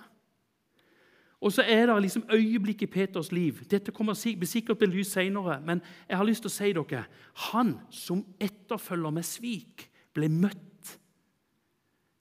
Og 1.40 1.54
så 1.56 1.64
er 1.64 1.86
det 1.88 2.02
liksom 2.02 2.26
øyeblikk 2.32 2.82
i 2.82 2.86
Peters 2.92 3.32
liv. 3.32 3.64
Dette 3.72 3.92
kommer 3.96 4.14
sikkert 4.14 4.82
lys 4.82 5.08
senere, 5.08 5.62
men 5.62 5.82
jeg 6.10 6.18
har 6.18 6.28
lyst 6.28 6.44
til 6.44 6.52
å 6.52 6.56
si 6.58 6.74
dere 6.74 7.06
Han 7.52 7.80
som 7.90 8.26
etterfølger 8.40 9.10
med 9.10 9.24
svik, 9.24 9.90
ble 10.14 10.30
møtt 10.30 10.98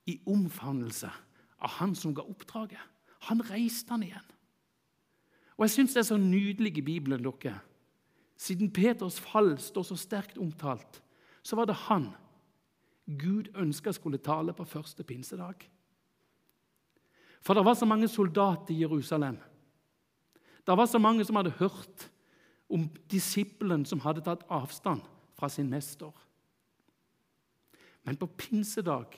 i 0.07 0.21
omfavnelse 0.27 1.11
av 1.59 1.71
han 1.81 1.95
som 1.95 2.15
ga 2.15 2.23
oppdraget. 2.23 2.81
Han 3.29 3.43
reiste 3.51 3.91
han 3.91 4.03
igjen. 4.03 4.29
Og 5.59 5.67
Jeg 5.67 5.71
syns 5.71 5.95
det 5.95 6.01
er 6.01 6.15
så 6.15 6.17
nydelig 6.17 6.79
i 6.79 6.83
Bibelen. 6.83 7.25
dere. 7.25 7.59
Siden 8.37 8.71
Peters 8.71 9.21
fall 9.21 9.59
står 9.59 9.83
så 9.83 9.97
sterkt 9.97 10.39
omtalt, 10.39 11.03
så 11.43 11.57
var 11.57 11.65
det 11.65 11.75
han 11.75 12.15
Gud 13.19 13.49
ønska 13.57 13.93
skulle 13.93 14.19
tale 14.19 14.53
på 14.53 14.65
første 14.65 15.03
pinsedag. 15.03 15.69
For 17.41 17.55
det 17.55 17.65
var 17.65 17.75
så 17.75 17.87
mange 17.87 18.09
soldater 18.09 18.75
i 18.75 18.81
Jerusalem. 18.83 19.39
Det 20.67 20.77
var 20.77 20.87
så 20.87 20.99
mange 20.99 21.25
som 21.25 21.37
hadde 21.37 21.57
hørt 21.59 22.09
om 22.69 22.89
disippelen 23.11 23.87
som 23.89 24.03
hadde 24.05 24.25
tatt 24.27 24.45
avstand 24.53 25.05
fra 25.39 25.49
sin 25.49 25.71
mester. 25.71 26.13
Men 28.05 28.17
på 28.17 28.27
pinsedag 28.27 29.17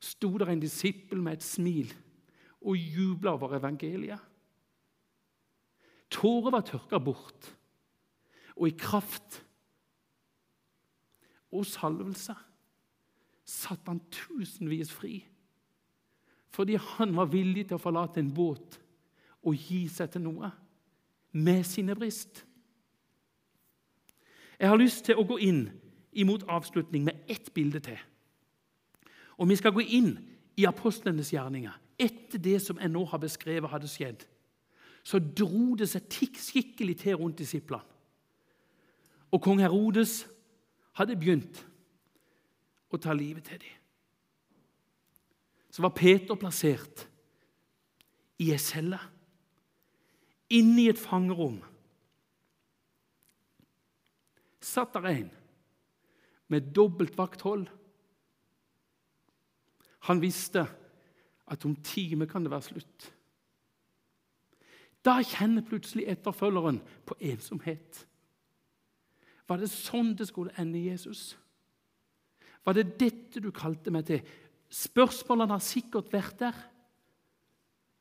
sto 0.00 0.30
der 0.38 0.52
en 0.52 0.60
disippel 0.60 1.22
med 1.22 1.38
et 1.38 1.46
smil 1.46 1.94
og 2.60 2.76
jubla 2.76 3.36
over 3.36 3.56
evangeliet. 3.56 4.20
Tårer 6.10 6.52
var 6.54 6.64
tørka 6.66 6.98
bort, 7.02 7.48
og 8.56 8.68
i 8.68 8.76
kraft 8.78 9.40
og 11.52 11.66
salvelse 11.66 12.34
satte 13.46 13.90
han 13.90 14.00
tusenvis 14.12 14.92
fri 14.92 15.18
fordi 16.50 16.76
han 16.80 17.14
var 17.16 17.30
villig 17.32 17.66
til 17.68 17.78
å 17.78 17.82
forlate 17.82 18.20
en 18.22 18.32
båt 18.34 18.78
og 19.46 19.54
gi 19.68 19.86
seg 19.92 20.10
til 20.12 20.24
noe 20.24 20.50
med 21.36 21.64
sine 21.68 21.94
brist. 21.94 22.44
Jeg 24.58 24.68
har 24.68 24.80
lyst 24.80 25.04
til 25.04 25.18
å 25.18 25.26
gå 25.26 25.38
inn 25.44 25.66
imot 26.16 26.46
avslutning 26.48 27.04
med 27.04 27.28
ett 27.28 27.52
bilde 27.54 27.80
til. 27.84 27.98
Og 29.36 29.48
Vi 29.48 29.56
skal 29.56 29.72
gå 29.72 29.80
inn 29.84 30.16
i 30.56 30.64
apostlenes 30.64 31.32
gjerninger. 31.32 31.74
Etter 31.98 32.38
det 32.38 32.62
som 32.62 32.78
jeg 32.80 32.88
nå 32.88 33.04
har 33.04 33.20
beskrevet 33.20 33.70
hadde 33.70 33.88
skjedd, 33.88 34.24
så 35.04 35.18
dro 35.18 35.76
det 35.76 35.88
seg 35.88 36.08
skikkelig 36.10 36.96
til 36.98 37.16
rundt 37.20 37.38
disiplene. 37.38 37.84
Og 39.30 39.42
kong 39.42 39.60
Herodes 39.60 40.24
hadde 40.96 41.16
begynt 41.16 41.60
å 42.90 42.96
ta 42.96 43.12
livet 43.12 43.44
til 43.44 43.60
dem 43.60 43.85
så 45.76 45.82
var 45.82 45.92
Peter 45.92 46.38
plassert 46.40 47.02
i 48.40 48.46
ei 48.48 48.56
celle, 48.56 48.96
inne 50.48 50.86
i 50.86 50.88
et 50.88 50.96
fangerom. 50.96 51.58
Satt 54.64 54.96
der 54.96 55.08
en 55.10 55.28
med 56.48 56.70
dobbelt 56.72 57.12
vakthold. 57.18 57.66
Han 60.08 60.24
visste 60.24 60.64
at 61.44 61.68
om 61.68 61.76
time 61.84 62.24
kan 62.30 62.46
det 62.46 62.54
være 62.54 62.68
slutt. 62.70 63.10
Da 65.04 65.18
kjenner 65.20 65.66
plutselig 65.68 66.08
etterfølgeren 66.08 66.80
på 67.04 67.18
ensomhet. 67.20 68.00
Var 69.44 69.60
det 69.60 69.68
sånn 69.76 70.16
det 70.16 70.30
skulle 70.32 70.56
ende, 70.56 70.80
Jesus? 70.88 71.34
Var 72.64 72.80
det 72.80 72.96
dette 72.96 73.44
du 73.44 73.52
kalte 73.52 73.92
meg 73.92 74.08
til? 74.08 74.24
Spørsmålene 74.76 75.56
har 75.56 75.64
sikkert 75.64 76.10
vært 76.12 76.40
der. 76.42 76.56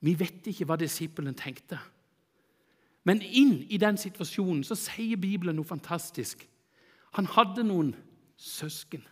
Vi 0.03 0.15
vet 0.19 0.47
ikke 0.51 0.67
hva 0.67 0.77
disippelen 0.79 1.37
tenkte. 1.37 1.79
Men 3.05 3.21
inn 3.21 3.61
i 3.69 3.79
den 3.81 3.99
situasjonen 4.01 4.63
så 4.65 4.75
sier 4.79 5.19
Bibelen 5.21 5.55
noe 5.59 5.67
fantastisk. 5.67 6.41
Han 7.15 7.29
hadde 7.31 7.63
noen 7.63 7.93
søsken, 8.35 9.05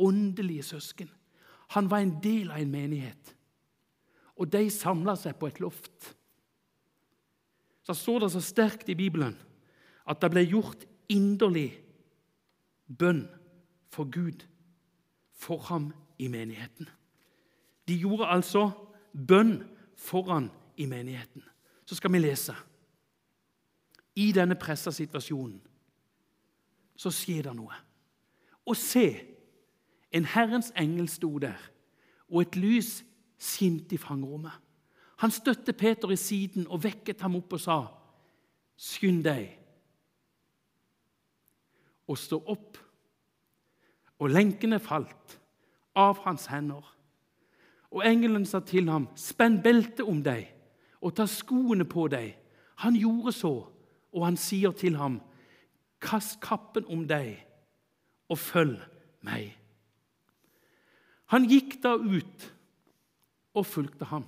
åndelige 0.00 0.64
søsken. 0.72 1.10
Han 1.76 1.90
var 1.92 2.02
en 2.02 2.16
del 2.24 2.50
av 2.50 2.62
en 2.62 2.72
menighet. 2.72 3.34
Og 4.34 4.50
de 4.50 4.64
samla 4.72 5.14
seg 5.20 5.36
på 5.38 5.52
et 5.52 5.60
loft. 5.62 6.10
Så 7.84 7.94
står 7.94 8.24
det 8.24 8.32
så 8.34 8.42
sterkt 8.42 8.88
i 8.90 8.98
Bibelen 8.98 9.36
at 10.08 10.20
det 10.20 10.32
ble 10.32 10.42
gjort 10.48 10.82
inderlig 11.12 11.68
bønn 12.88 13.26
for 13.92 14.08
Gud 14.10 14.42
for 15.36 15.62
ham 15.68 15.92
i 16.18 16.28
menigheten. 16.32 16.88
De 17.88 17.96
gjorde 17.98 18.26
altså 18.26 18.70
bønn 19.12 19.58
foran 19.96 20.50
i 20.76 20.86
menigheten. 20.86 21.42
Så 21.86 21.94
skal 21.94 22.12
vi 22.12 22.18
lese. 22.18 22.54
I 24.14 24.32
denne 24.32 24.54
pressa 24.54 24.92
situasjonen 24.94 25.60
så 26.96 27.10
skjer 27.10 27.48
det 27.48 27.54
noe. 27.58 27.74
Og 28.64 28.76
se, 28.78 29.08
en 30.14 30.24
Herrens 30.24 30.70
engel 30.78 31.08
sto 31.10 31.32
der, 31.42 31.58
og 32.30 32.44
et 32.44 32.56
lys 32.56 33.02
skinte 33.38 33.96
i 33.96 33.98
fangerommet. 33.98 34.54
Han 35.22 35.30
støtte 35.34 35.72
Peter 35.72 36.10
i 36.10 36.16
siden 36.16 36.68
og 36.68 36.84
vekket 36.84 37.20
ham 37.20 37.36
opp 37.36 37.52
og 37.52 37.60
sa, 37.60 37.78
'Skynd 38.76 39.24
deg 39.24 39.58
og 42.06 42.18
stå 42.18 42.42
opp.' 42.46 42.78
Og 44.18 44.30
lenkene 44.30 44.78
falt 44.78 45.40
av 45.94 46.18
hans 46.24 46.46
hender. 46.46 46.93
Og 47.94 48.02
engelen 48.02 48.46
sa 48.46 48.58
til 48.60 48.90
ham, 48.90 49.08
'Spenn 49.14 49.62
beltet 49.62 50.02
om 50.02 50.22
deg 50.22 50.50
og 51.00 51.14
ta 51.14 51.26
skoene 51.26 51.84
på 51.84 52.08
deg.' 52.08 52.34
Han 52.82 52.96
gjorde 52.98 53.32
så, 53.32 53.70
og 54.12 54.24
han 54.24 54.36
sier 54.36 54.70
til 54.70 54.96
ham, 54.96 55.20
'Kast 56.00 56.40
kappen 56.40 56.84
om 56.90 57.06
deg 57.08 57.46
og 58.28 58.38
følg 58.38 58.80
meg.' 59.22 59.54
Han 61.26 61.46
gikk 61.48 61.82
da 61.82 61.94
ut 61.94 62.52
og 63.54 63.66
fulgte 63.66 64.04
ham. 64.04 64.24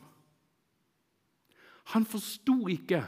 Han 1.92 2.04
forsto 2.04 2.68
ikke 2.68 3.04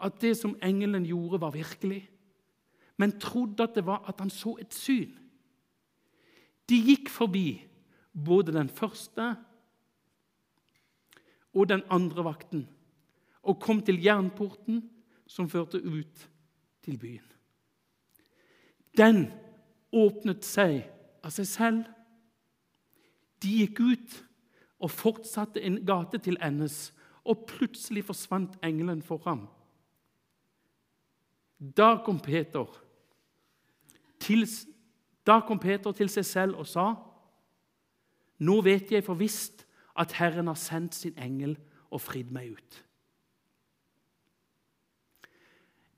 at 0.00 0.20
det 0.20 0.36
som 0.36 0.56
engelen 0.62 1.04
gjorde, 1.04 1.40
var 1.40 1.50
virkelig, 1.50 2.10
men 2.96 3.18
trodde 3.20 3.62
at 3.62 3.74
det 3.74 3.86
var 3.86 4.04
at 4.08 4.20
han 4.20 4.30
så 4.30 4.56
et 4.60 4.74
syn. 4.74 5.12
De 6.68 6.76
gikk 6.76 7.08
forbi 7.08 7.64
både 8.24 8.52
den 8.52 8.68
første 8.68 9.34
og 11.54 11.68
den 11.68 11.82
andre 11.90 12.24
vakten 12.24 12.66
og 13.44 13.60
kom 13.60 13.82
til 13.84 14.00
jernporten 14.02 14.82
som 15.26 15.48
førte 15.50 15.80
ut 15.84 16.28
til 16.84 16.98
byen. 16.98 17.26
Den 18.96 19.26
åpnet 19.92 20.44
seg 20.46 20.84
av 21.24 21.32
seg 21.34 21.48
selv. 21.48 21.82
De 23.42 23.60
gikk 23.60 23.80
ut 23.80 24.16
og 24.84 24.92
fortsatte 24.92 25.62
en 25.64 25.80
gate 25.86 26.20
til 26.24 26.38
endes, 26.44 26.92
og 27.24 27.46
plutselig 27.48 28.04
forsvant 28.04 28.56
engelen 28.64 29.00
for 29.02 29.22
ham. 29.24 29.46
Da 31.56 31.96
kom 32.04 32.18
Peter 32.20 32.68
til, 34.20 34.44
da 35.24 35.38
kom 35.40 35.58
Peter 35.60 35.92
til 35.96 36.10
seg 36.12 36.24
selv 36.24 36.60
og 36.60 36.66
sa, 36.66 36.94
'Nå 38.38 38.60
vet 38.60 38.92
jeg 38.92 39.04
for 39.04 39.14
visst 39.14 39.63
at 39.96 40.12
Herren 40.12 40.46
har 40.46 40.58
sendt 40.58 40.94
sin 40.94 41.18
engel 41.18 41.56
og 41.90 42.00
fridd 42.00 42.32
meg 42.34 42.56
ut.' 42.56 42.80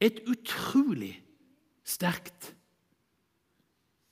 Et 0.00 0.20
utrolig 0.28 1.14
sterkt 1.84 2.54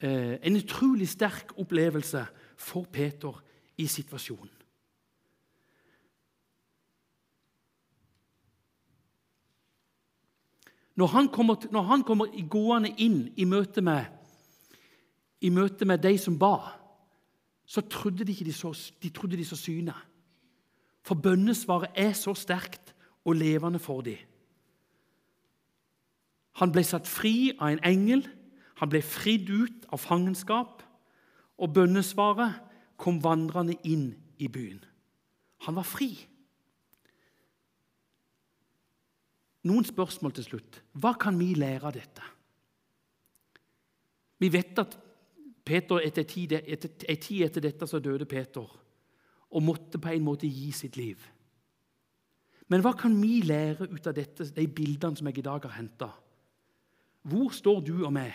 eh, 0.01 0.39
En 0.43 0.57
utrolig 0.57 1.09
sterk 1.09 1.53
opplevelse 1.59 2.27
for 2.57 2.85
Peter 2.93 3.43
i 3.77 3.87
situasjonen. 3.87 4.51
Når 10.95 11.07
han 11.07 11.29
kommer, 11.29 11.57
når 11.73 11.83
han 11.83 12.03
kommer 12.03 12.49
gående 12.49 12.93
inn 13.03 13.33
i 13.37 13.45
møte 13.45 13.83
med, 13.83 14.05
i 15.41 15.51
møte 15.51 15.85
med 15.85 15.99
de 15.99 16.15
som 16.19 16.39
ba, 16.39 16.84
så 17.67 17.81
trodde 17.81 18.25
de 18.25 18.33
ikke 18.33 18.45
de 18.45 18.53
så, 18.53 18.73
de 19.03 19.09
trodde 19.09 19.37
de 19.37 19.45
så 19.45 19.57
synet. 19.57 19.97
For 21.05 21.15
bønnesvaret 21.15 21.91
er 21.95 22.13
så 22.13 22.35
sterkt 22.35 22.95
og 23.25 23.37
levende 23.37 23.79
for 23.79 24.01
dem. 24.01 24.19
Han 26.61 26.73
ble 26.73 26.85
satt 26.87 27.09
fri 27.11 27.51
av 27.59 27.73
en 27.73 27.83
engel, 27.85 28.23
han 28.79 28.91
ble 28.91 29.01
fridd 29.03 29.51
ut 29.51 29.89
av 29.93 30.03
fangenskap, 30.03 30.83
og 31.59 31.73
bønnesvaret 31.75 32.61
kom 33.01 33.19
vandrende 33.23 33.77
inn 33.87 34.13
i 34.39 34.49
byen. 34.49 34.81
Han 35.67 35.77
var 35.79 35.87
fri. 35.87 36.13
Noen 39.65 39.87
spørsmål 39.89 40.35
til 40.37 40.47
slutt. 40.47 40.81
Hva 40.93 41.15
kan 41.19 41.39
vi 41.41 41.55
lære 41.57 41.89
av 41.89 41.95
dette? 41.97 42.31
Vi 44.43 44.51
vet 44.53 44.79
at 44.83 44.97
Peter 45.65 46.03
etter 46.05 46.25
en 46.25 47.21
tid 47.21 47.43
etter 47.47 47.65
dette 47.65 47.89
så 47.89 48.01
døde 48.03 48.27
Peter 48.29 48.67
og 49.55 49.63
måtte 49.63 50.01
på 50.03 50.11
en 50.13 50.25
måte 50.27 50.51
gi 50.51 50.71
sitt 50.75 50.99
liv. 50.99 51.21
Men 52.69 52.83
hva 52.85 52.95
kan 52.97 53.15
vi 53.21 53.43
lære 53.45 53.89
ut 53.93 54.07
av 54.09 54.17
dette, 54.17 54.47
de 54.57 54.65
bildene 54.67 55.17
som 55.17 55.29
jeg 55.29 55.39
i 55.41 55.47
dag 55.47 55.65
har 55.67 55.77
henta? 55.77 56.11
Hvor 57.29 57.53
står 57.55 57.81
du 57.87 57.95
og 58.03 58.13
meg? 58.17 58.35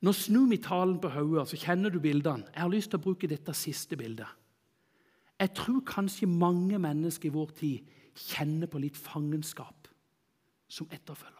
Nå 0.00 0.14
snur 0.16 0.46
vi 0.48 0.58
talen 0.64 0.96
på 1.02 1.10
hodet, 1.12 1.44
så 1.50 1.58
kjenner 1.60 1.92
du 1.92 2.00
bildene. 2.00 2.48
Jeg 2.54 2.62
har 2.62 2.72
lyst 2.72 2.92
til 2.92 3.00
å 3.00 3.04
bruke 3.04 3.28
dette 3.28 3.54
siste 3.54 3.98
bildet. 4.00 4.28
Jeg 5.40 5.52
tror 5.56 5.82
kanskje 5.88 6.28
mange 6.28 6.78
mennesker 6.80 7.28
i 7.28 7.34
vår 7.34 7.52
tid 7.58 7.92
kjenner 8.30 8.68
på 8.70 8.80
litt 8.80 8.96
fangenskap 8.96 9.88
som 10.70 10.88
etterfølger. 10.92 11.39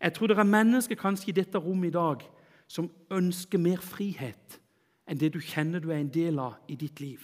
Jeg 0.00 0.14
tror 0.14 0.30
det 0.30 0.38
er 0.38 0.46
mennesker 0.46 0.98
kanskje 0.98 1.32
i 1.32 1.36
dette 1.40 1.58
rommet 1.58 1.90
i 1.90 1.96
dag 1.96 2.22
som 2.70 2.90
ønsker 3.10 3.58
mer 3.58 3.82
frihet 3.82 4.60
enn 5.08 5.18
det 5.18 5.32
du 5.34 5.40
kjenner 5.40 5.80
du 5.80 5.90
er 5.90 6.02
en 6.02 6.12
del 6.12 6.38
av 6.38 6.58
i 6.68 6.76
ditt 6.76 7.00
liv. 7.00 7.22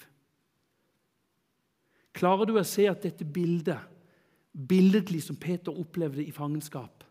Klarer 2.15 2.49
du 2.49 2.57
å 2.57 2.67
se 2.67 2.87
at 2.89 3.03
dette 3.05 3.27
bildet, 3.27 3.79
billedlig 4.55 5.23
som 5.27 5.37
Peter 5.37 5.75
opplevde 5.75 6.23
i 6.23 6.33
fangenskap 6.33 7.03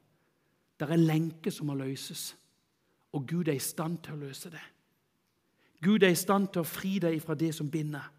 Det 0.80 0.90
er 0.90 0.98
lenker 0.98 1.52
som 1.52 1.68
må 1.70 1.76
løses, 1.78 2.34
og 3.14 3.28
Gud 3.28 3.48
er 3.48 3.56
i 3.56 3.62
stand 3.62 4.00
til 4.04 4.16
å 4.16 4.24
løse 4.26 4.50
det. 4.50 4.64
Gud 5.84 6.04
er 6.04 6.12
i 6.12 6.18
stand 6.18 6.50
til 6.52 6.64
å 6.64 6.68
fri 6.68 6.98
deg 7.00 7.22
fra 7.22 7.36
det 7.36 7.54
som 7.56 7.70
binder. 7.72 8.10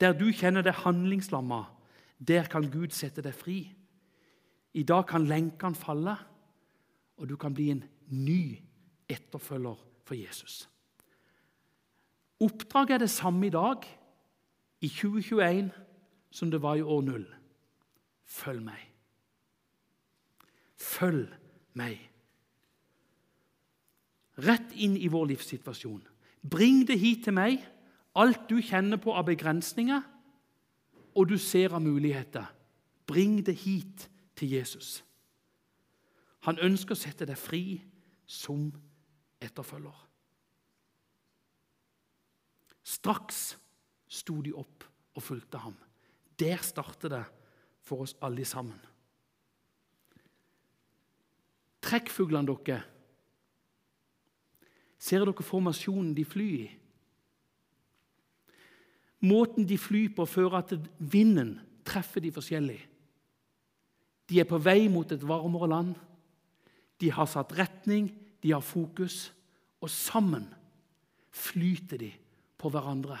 Der 0.00 0.12
du 0.12 0.30
kjenner 0.32 0.62
deg 0.62 0.78
handlingslamma, 0.84 1.64
der 2.18 2.46
kan 2.48 2.70
Gud 2.70 2.94
sette 2.94 3.22
deg 3.24 3.34
fri. 3.34 3.58
I 4.74 4.82
dag 4.82 5.06
kan 5.06 5.26
lenkene 5.26 5.78
falle, 5.78 6.14
og 7.16 7.28
du 7.28 7.36
kan 7.38 7.54
bli 7.54 7.70
en 7.70 7.84
ny 8.10 8.58
etterfølger 9.08 9.78
for 10.04 10.18
Jesus. 10.18 10.64
Oppdraget 12.42 12.94
er 12.94 13.04
det 13.04 13.10
samme 13.10 13.46
i 13.46 13.50
dag, 13.54 13.84
i 14.80 14.88
2021, 14.88 15.70
som 16.30 16.50
det 16.50 16.62
var 16.62 16.74
i 16.74 16.82
år 16.82 17.00
null. 17.06 17.26
Følg 18.24 18.64
meg. 18.64 18.80
Følg 20.76 21.28
meg. 21.78 22.00
Rett 24.42 24.74
inn 24.74 24.96
i 24.98 25.08
vår 25.08 25.30
livssituasjon. 25.30 26.02
Bring 26.50 26.82
det 26.88 26.98
hit 26.98 27.24
til 27.24 27.36
meg 27.36 27.62
alt 28.18 28.48
du 28.50 28.58
kjenner 28.62 28.98
på 29.02 29.14
av 29.14 29.26
begrensninger, 29.26 30.02
og 31.14 31.30
du 31.30 31.38
ser 31.38 31.74
av 31.74 31.82
muligheter. 31.82 32.46
Bring 33.06 33.38
det 33.46 33.54
hit 33.62 34.08
til 34.36 34.50
Jesus. 34.56 35.04
Han 36.44 36.58
ønsker 36.60 36.94
å 36.94 37.00
sette 37.00 37.26
deg 37.28 37.38
fri 37.40 37.80
som 38.26 38.68
etterfølger. 39.42 39.96
Straks 42.84 43.54
sto 44.12 44.40
de 44.44 44.52
opp 44.52 44.84
og 45.16 45.24
fulgte 45.24 45.60
ham. 45.62 45.76
Der 46.38 46.60
starter 46.62 47.12
det 47.12 47.24
for 47.84 48.04
oss 48.04 48.16
alle 48.24 48.44
sammen. 48.44 48.80
Trekkfuglene 51.84 52.48
dere 52.48 52.82
Ser 55.04 55.20
dere 55.20 55.44
formasjonen 55.44 56.14
de 56.16 56.24
flyr 56.24 56.60
i? 56.64 56.70
Måten 59.28 59.66
de 59.68 59.76
flyr 59.80 60.14
på, 60.16 60.24
fører 60.28 60.62
at 60.62 60.72
vinden 60.98 61.58
treffer 61.84 62.24
de 62.24 62.32
forskjellig. 62.32 62.78
De 64.28 64.40
er 64.40 64.48
på 64.48 64.58
vei 64.62 64.88
mot 64.88 65.10
et 65.12 65.24
varmere 65.28 65.68
land. 65.68 65.94
De 67.00 67.10
har 67.12 67.28
satt 67.28 67.52
retning, 67.58 68.08
de 68.42 68.52
har 68.52 68.64
fokus, 68.64 69.32
og 69.80 69.90
sammen 69.90 70.46
flyter 71.34 72.00
de 72.00 72.10
på 72.58 72.70
hverandre. 72.72 73.18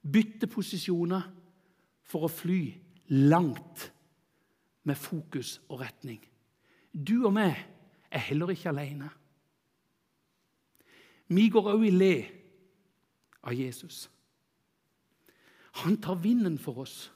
Bytter 0.00 0.50
posisjoner 0.50 1.24
for 2.04 2.26
å 2.26 2.32
fly 2.32 2.62
langt 3.30 3.90
med 4.88 4.98
fokus 4.98 5.58
og 5.68 5.80
retning. 5.84 6.20
Du 6.92 7.26
og 7.26 7.34
meg 7.36 7.56
er 8.10 8.24
heller 8.30 8.52
ikke 8.52 8.72
alene. 8.72 9.10
Vi 11.30 11.46
går 11.52 11.68
òg 11.70 11.84
i 11.86 11.92
le 11.94 12.14
av 13.46 13.54
Jesus. 13.54 14.08
Han 15.84 16.00
tar 16.02 16.18
vinden 16.18 16.58
for 16.58 16.82
oss. 16.82 17.12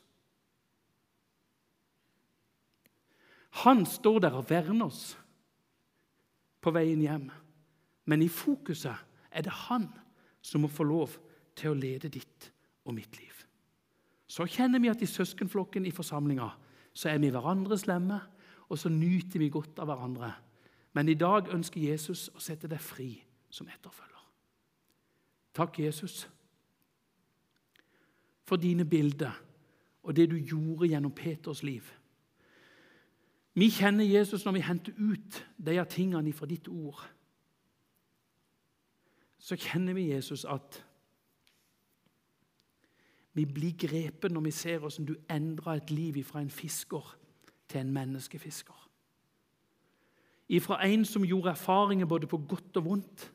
Han 3.65 3.87
står 3.89 4.21
der 4.27 4.37
og 4.37 4.49
verner 4.51 4.91
oss 4.91 5.15
på 6.65 6.73
veien 6.73 7.01
hjem. 7.05 7.29
Men 8.05 8.23
i 8.25 8.29
fokuset 8.29 8.97
er 9.33 9.45
det 9.45 9.55
han 9.69 9.89
som 10.45 10.65
må 10.65 10.69
få 10.69 10.85
lov 10.85 11.17
til 11.57 11.73
å 11.73 11.79
lede 11.79 12.11
ditt 12.12 12.51
og 12.85 12.97
mitt 12.97 13.17
liv. 13.17 13.33
Så 14.29 14.47
kjenner 14.51 14.83
vi 14.83 14.91
at 14.93 15.03
i 15.05 15.09
søskenflokken 15.09 15.87
i 15.87 15.95
forsamlinga 15.95 16.51
så 16.95 17.11
er 17.11 17.21
vi 17.23 17.33
hverandres 17.33 17.87
lemme, 17.89 18.21
og 18.69 18.79
så 18.81 18.89
nyter 18.89 19.41
vi 19.41 19.51
godt 19.53 19.81
av 19.83 19.91
hverandre. 19.91 20.31
Men 20.95 21.09
i 21.09 21.17
dag 21.19 21.51
ønsker 21.53 21.83
Jesus 21.83 22.29
å 22.35 22.43
sette 22.43 22.69
deg 22.71 22.81
fri 22.81 23.11
som 23.53 23.69
etterfølger. 23.69 24.23
Takk, 25.55 25.79
Jesus, 25.79 26.25
for 28.45 28.61
dine 28.61 28.85
bilder 28.85 29.35
og 30.05 30.17
det 30.17 30.27
du 30.31 30.37
gjorde 30.37 30.89
gjennom 30.91 31.12
Peters 31.15 31.62
liv. 31.62 31.85
Vi 33.55 33.71
kjenner 33.71 34.05
Jesus 34.05 34.45
når 34.45 34.53
vi 34.53 34.65
henter 34.67 34.93
ut 34.99 35.45
de 35.67 35.77
tingene 35.91 36.33
fra 36.33 36.47
ditt 36.47 36.69
ord. 36.69 36.99
Så 39.39 39.57
kjenner 39.61 39.95
vi 39.95 40.11
Jesus 40.11 40.45
at 40.45 40.81
vi 43.35 43.45
blir 43.47 43.75
grepet 43.79 44.33
når 44.33 44.47
vi 44.47 44.51
ser 44.55 44.79
hvordan 44.79 45.07
du 45.07 45.15
endra 45.31 45.77
et 45.77 45.91
liv 45.91 46.23
fra 46.25 46.41
en 46.41 46.51
fisker 46.51 47.17
til 47.69 47.81
en 47.81 47.93
menneskefisker. 47.93 48.81
Ifra 50.49 50.79
en 50.87 51.05
som 51.05 51.25
gjorde 51.25 51.51
erfaringer 51.51 52.07
både 52.07 52.27
på 52.27 52.39
godt 52.39 52.77
og 52.77 52.85
vondt, 52.85 53.31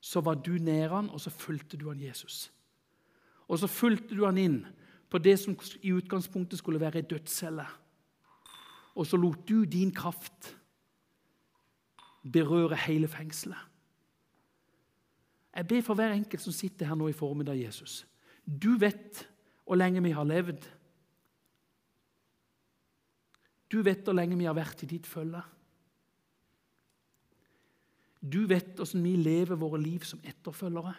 så 0.00 0.20
var 0.20 0.34
du 0.34 0.52
nær 0.60 0.94
han, 0.94 1.10
og 1.10 1.20
så 1.20 1.30
fulgte 1.30 1.76
du 1.76 1.88
han 1.88 2.00
Jesus. 2.00 2.52
Og 3.48 3.58
så 3.58 3.66
fulgte 3.66 4.14
du 4.16 4.24
han 4.24 4.38
inn 4.38 4.66
på 5.10 5.18
det 5.18 5.38
som 5.40 5.56
i 5.82 5.92
utgangspunktet 5.92 6.58
skulle 6.58 6.80
være 6.80 7.00
ei 7.00 7.08
dødscelle. 7.08 7.64
Og 8.94 9.06
så 9.06 9.18
lot 9.18 9.48
du 9.48 9.64
din 9.64 9.90
kraft 9.94 10.54
berøre 12.32 12.76
hele 12.86 13.08
fengselet. 13.08 13.58
Jeg 15.54 15.68
ber 15.68 15.80
for 15.86 15.94
hver 15.94 16.12
enkelt 16.12 16.42
som 16.42 16.52
sitter 16.52 16.86
her 16.86 16.98
nå 16.98 17.08
i 17.08 17.14
formiddag, 17.14 17.60
Jesus. 17.60 18.06
Du 18.46 18.74
vet 18.78 19.28
hvor 19.64 19.78
lenge 19.78 20.02
vi 20.02 20.10
har 20.10 20.24
levd. 20.24 20.66
Du 23.72 23.82
vet 23.82 24.02
hvor 24.04 24.16
lenge 24.16 24.38
vi 24.38 24.48
har 24.48 24.56
vært 24.56 24.82
i 24.82 24.90
ditt 24.90 25.06
følge. 25.06 25.42
Du 28.20 28.46
vet 28.48 28.74
hvordan 28.76 29.04
vi 29.04 29.16
lever 29.16 29.60
våre 29.60 29.80
liv 29.82 30.04
som 30.06 30.22
etterfølgere. 30.24 30.94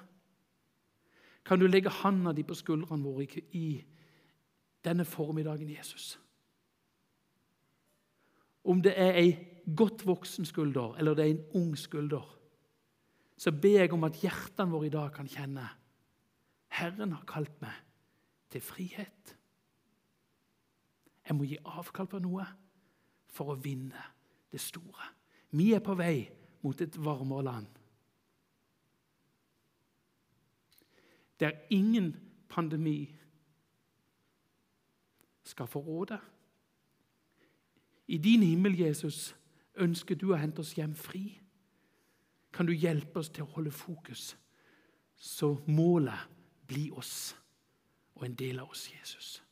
Kan 1.46 1.60
du 1.60 1.68
legge 1.68 1.90
handa 1.90 2.34
di 2.34 2.44
på 2.44 2.58
skuldrene 2.58 3.04
våre 3.04 3.42
i 3.54 3.84
denne 4.86 5.06
formiddagen, 5.06 5.70
Jesus? 5.70 6.16
Om 8.66 8.82
det 8.82 8.94
er 8.98 9.18
ei 9.20 9.32
godt 9.78 10.06
voksen 10.08 10.46
skulder 10.46 10.98
eller 11.00 11.14
det 11.14 11.26
er 11.26 11.34
en 11.36 11.46
ung 11.62 11.78
skulder, 11.78 12.26
så 13.38 13.52
ber 13.52 13.82
jeg 13.82 13.94
om 13.94 14.06
at 14.08 14.18
hjertene 14.22 14.72
våre 14.72 14.88
i 14.88 14.94
dag 14.94 15.12
kan 15.14 15.28
kjenne 15.28 15.68
Herren 16.76 17.14
har 17.16 17.24
kalt 17.28 17.56
meg 17.64 17.76
til 18.52 18.64
frihet. 18.64 19.36
Jeg 21.26 21.36
må 21.38 21.48
gi 21.48 21.58
avkall 21.64 22.10
på 22.10 22.20
noe 22.24 22.46
for 23.32 23.54
å 23.54 23.60
vinne 23.60 24.02
det 24.52 24.62
store. 24.62 25.08
Vi 25.56 25.72
er 25.76 25.84
på 25.84 25.96
vei 25.96 26.26
mot 26.66 26.82
et 26.82 26.98
varmere 27.00 27.46
land. 27.48 27.70
Der 31.40 31.66
ingen 31.70 32.14
pandemi 32.50 33.08
skal 35.44 35.68
få 35.68 35.80
råde. 35.80 36.20
I 38.08 38.18
din 38.18 38.44
himmel, 38.44 38.80
Jesus, 38.80 39.36
ønsker 39.76 40.16
du 40.16 40.32
å 40.32 40.40
hente 40.40 40.62
oss 40.62 40.76
hjem 40.78 40.96
fri. 40.96 41.40
Kan 42.54 42.68
du 42.70 42.74
hjelpe 42.74 43.20
oss 43.20 43.30
til 43.30 43.44
å 43.44 43.52
holde 43.58 43.72
fokus, 43.72 44.36
så 45.16 45.56
målet 45.68 46.30
blir 46.68 46.94
oss 46.98 47.36
og 48.16 48.26
en 48.26 48.36
del 48.36 48.60
av 48.60 48.70
oss, 48.72 48.88
Jesus. 48.92 49.45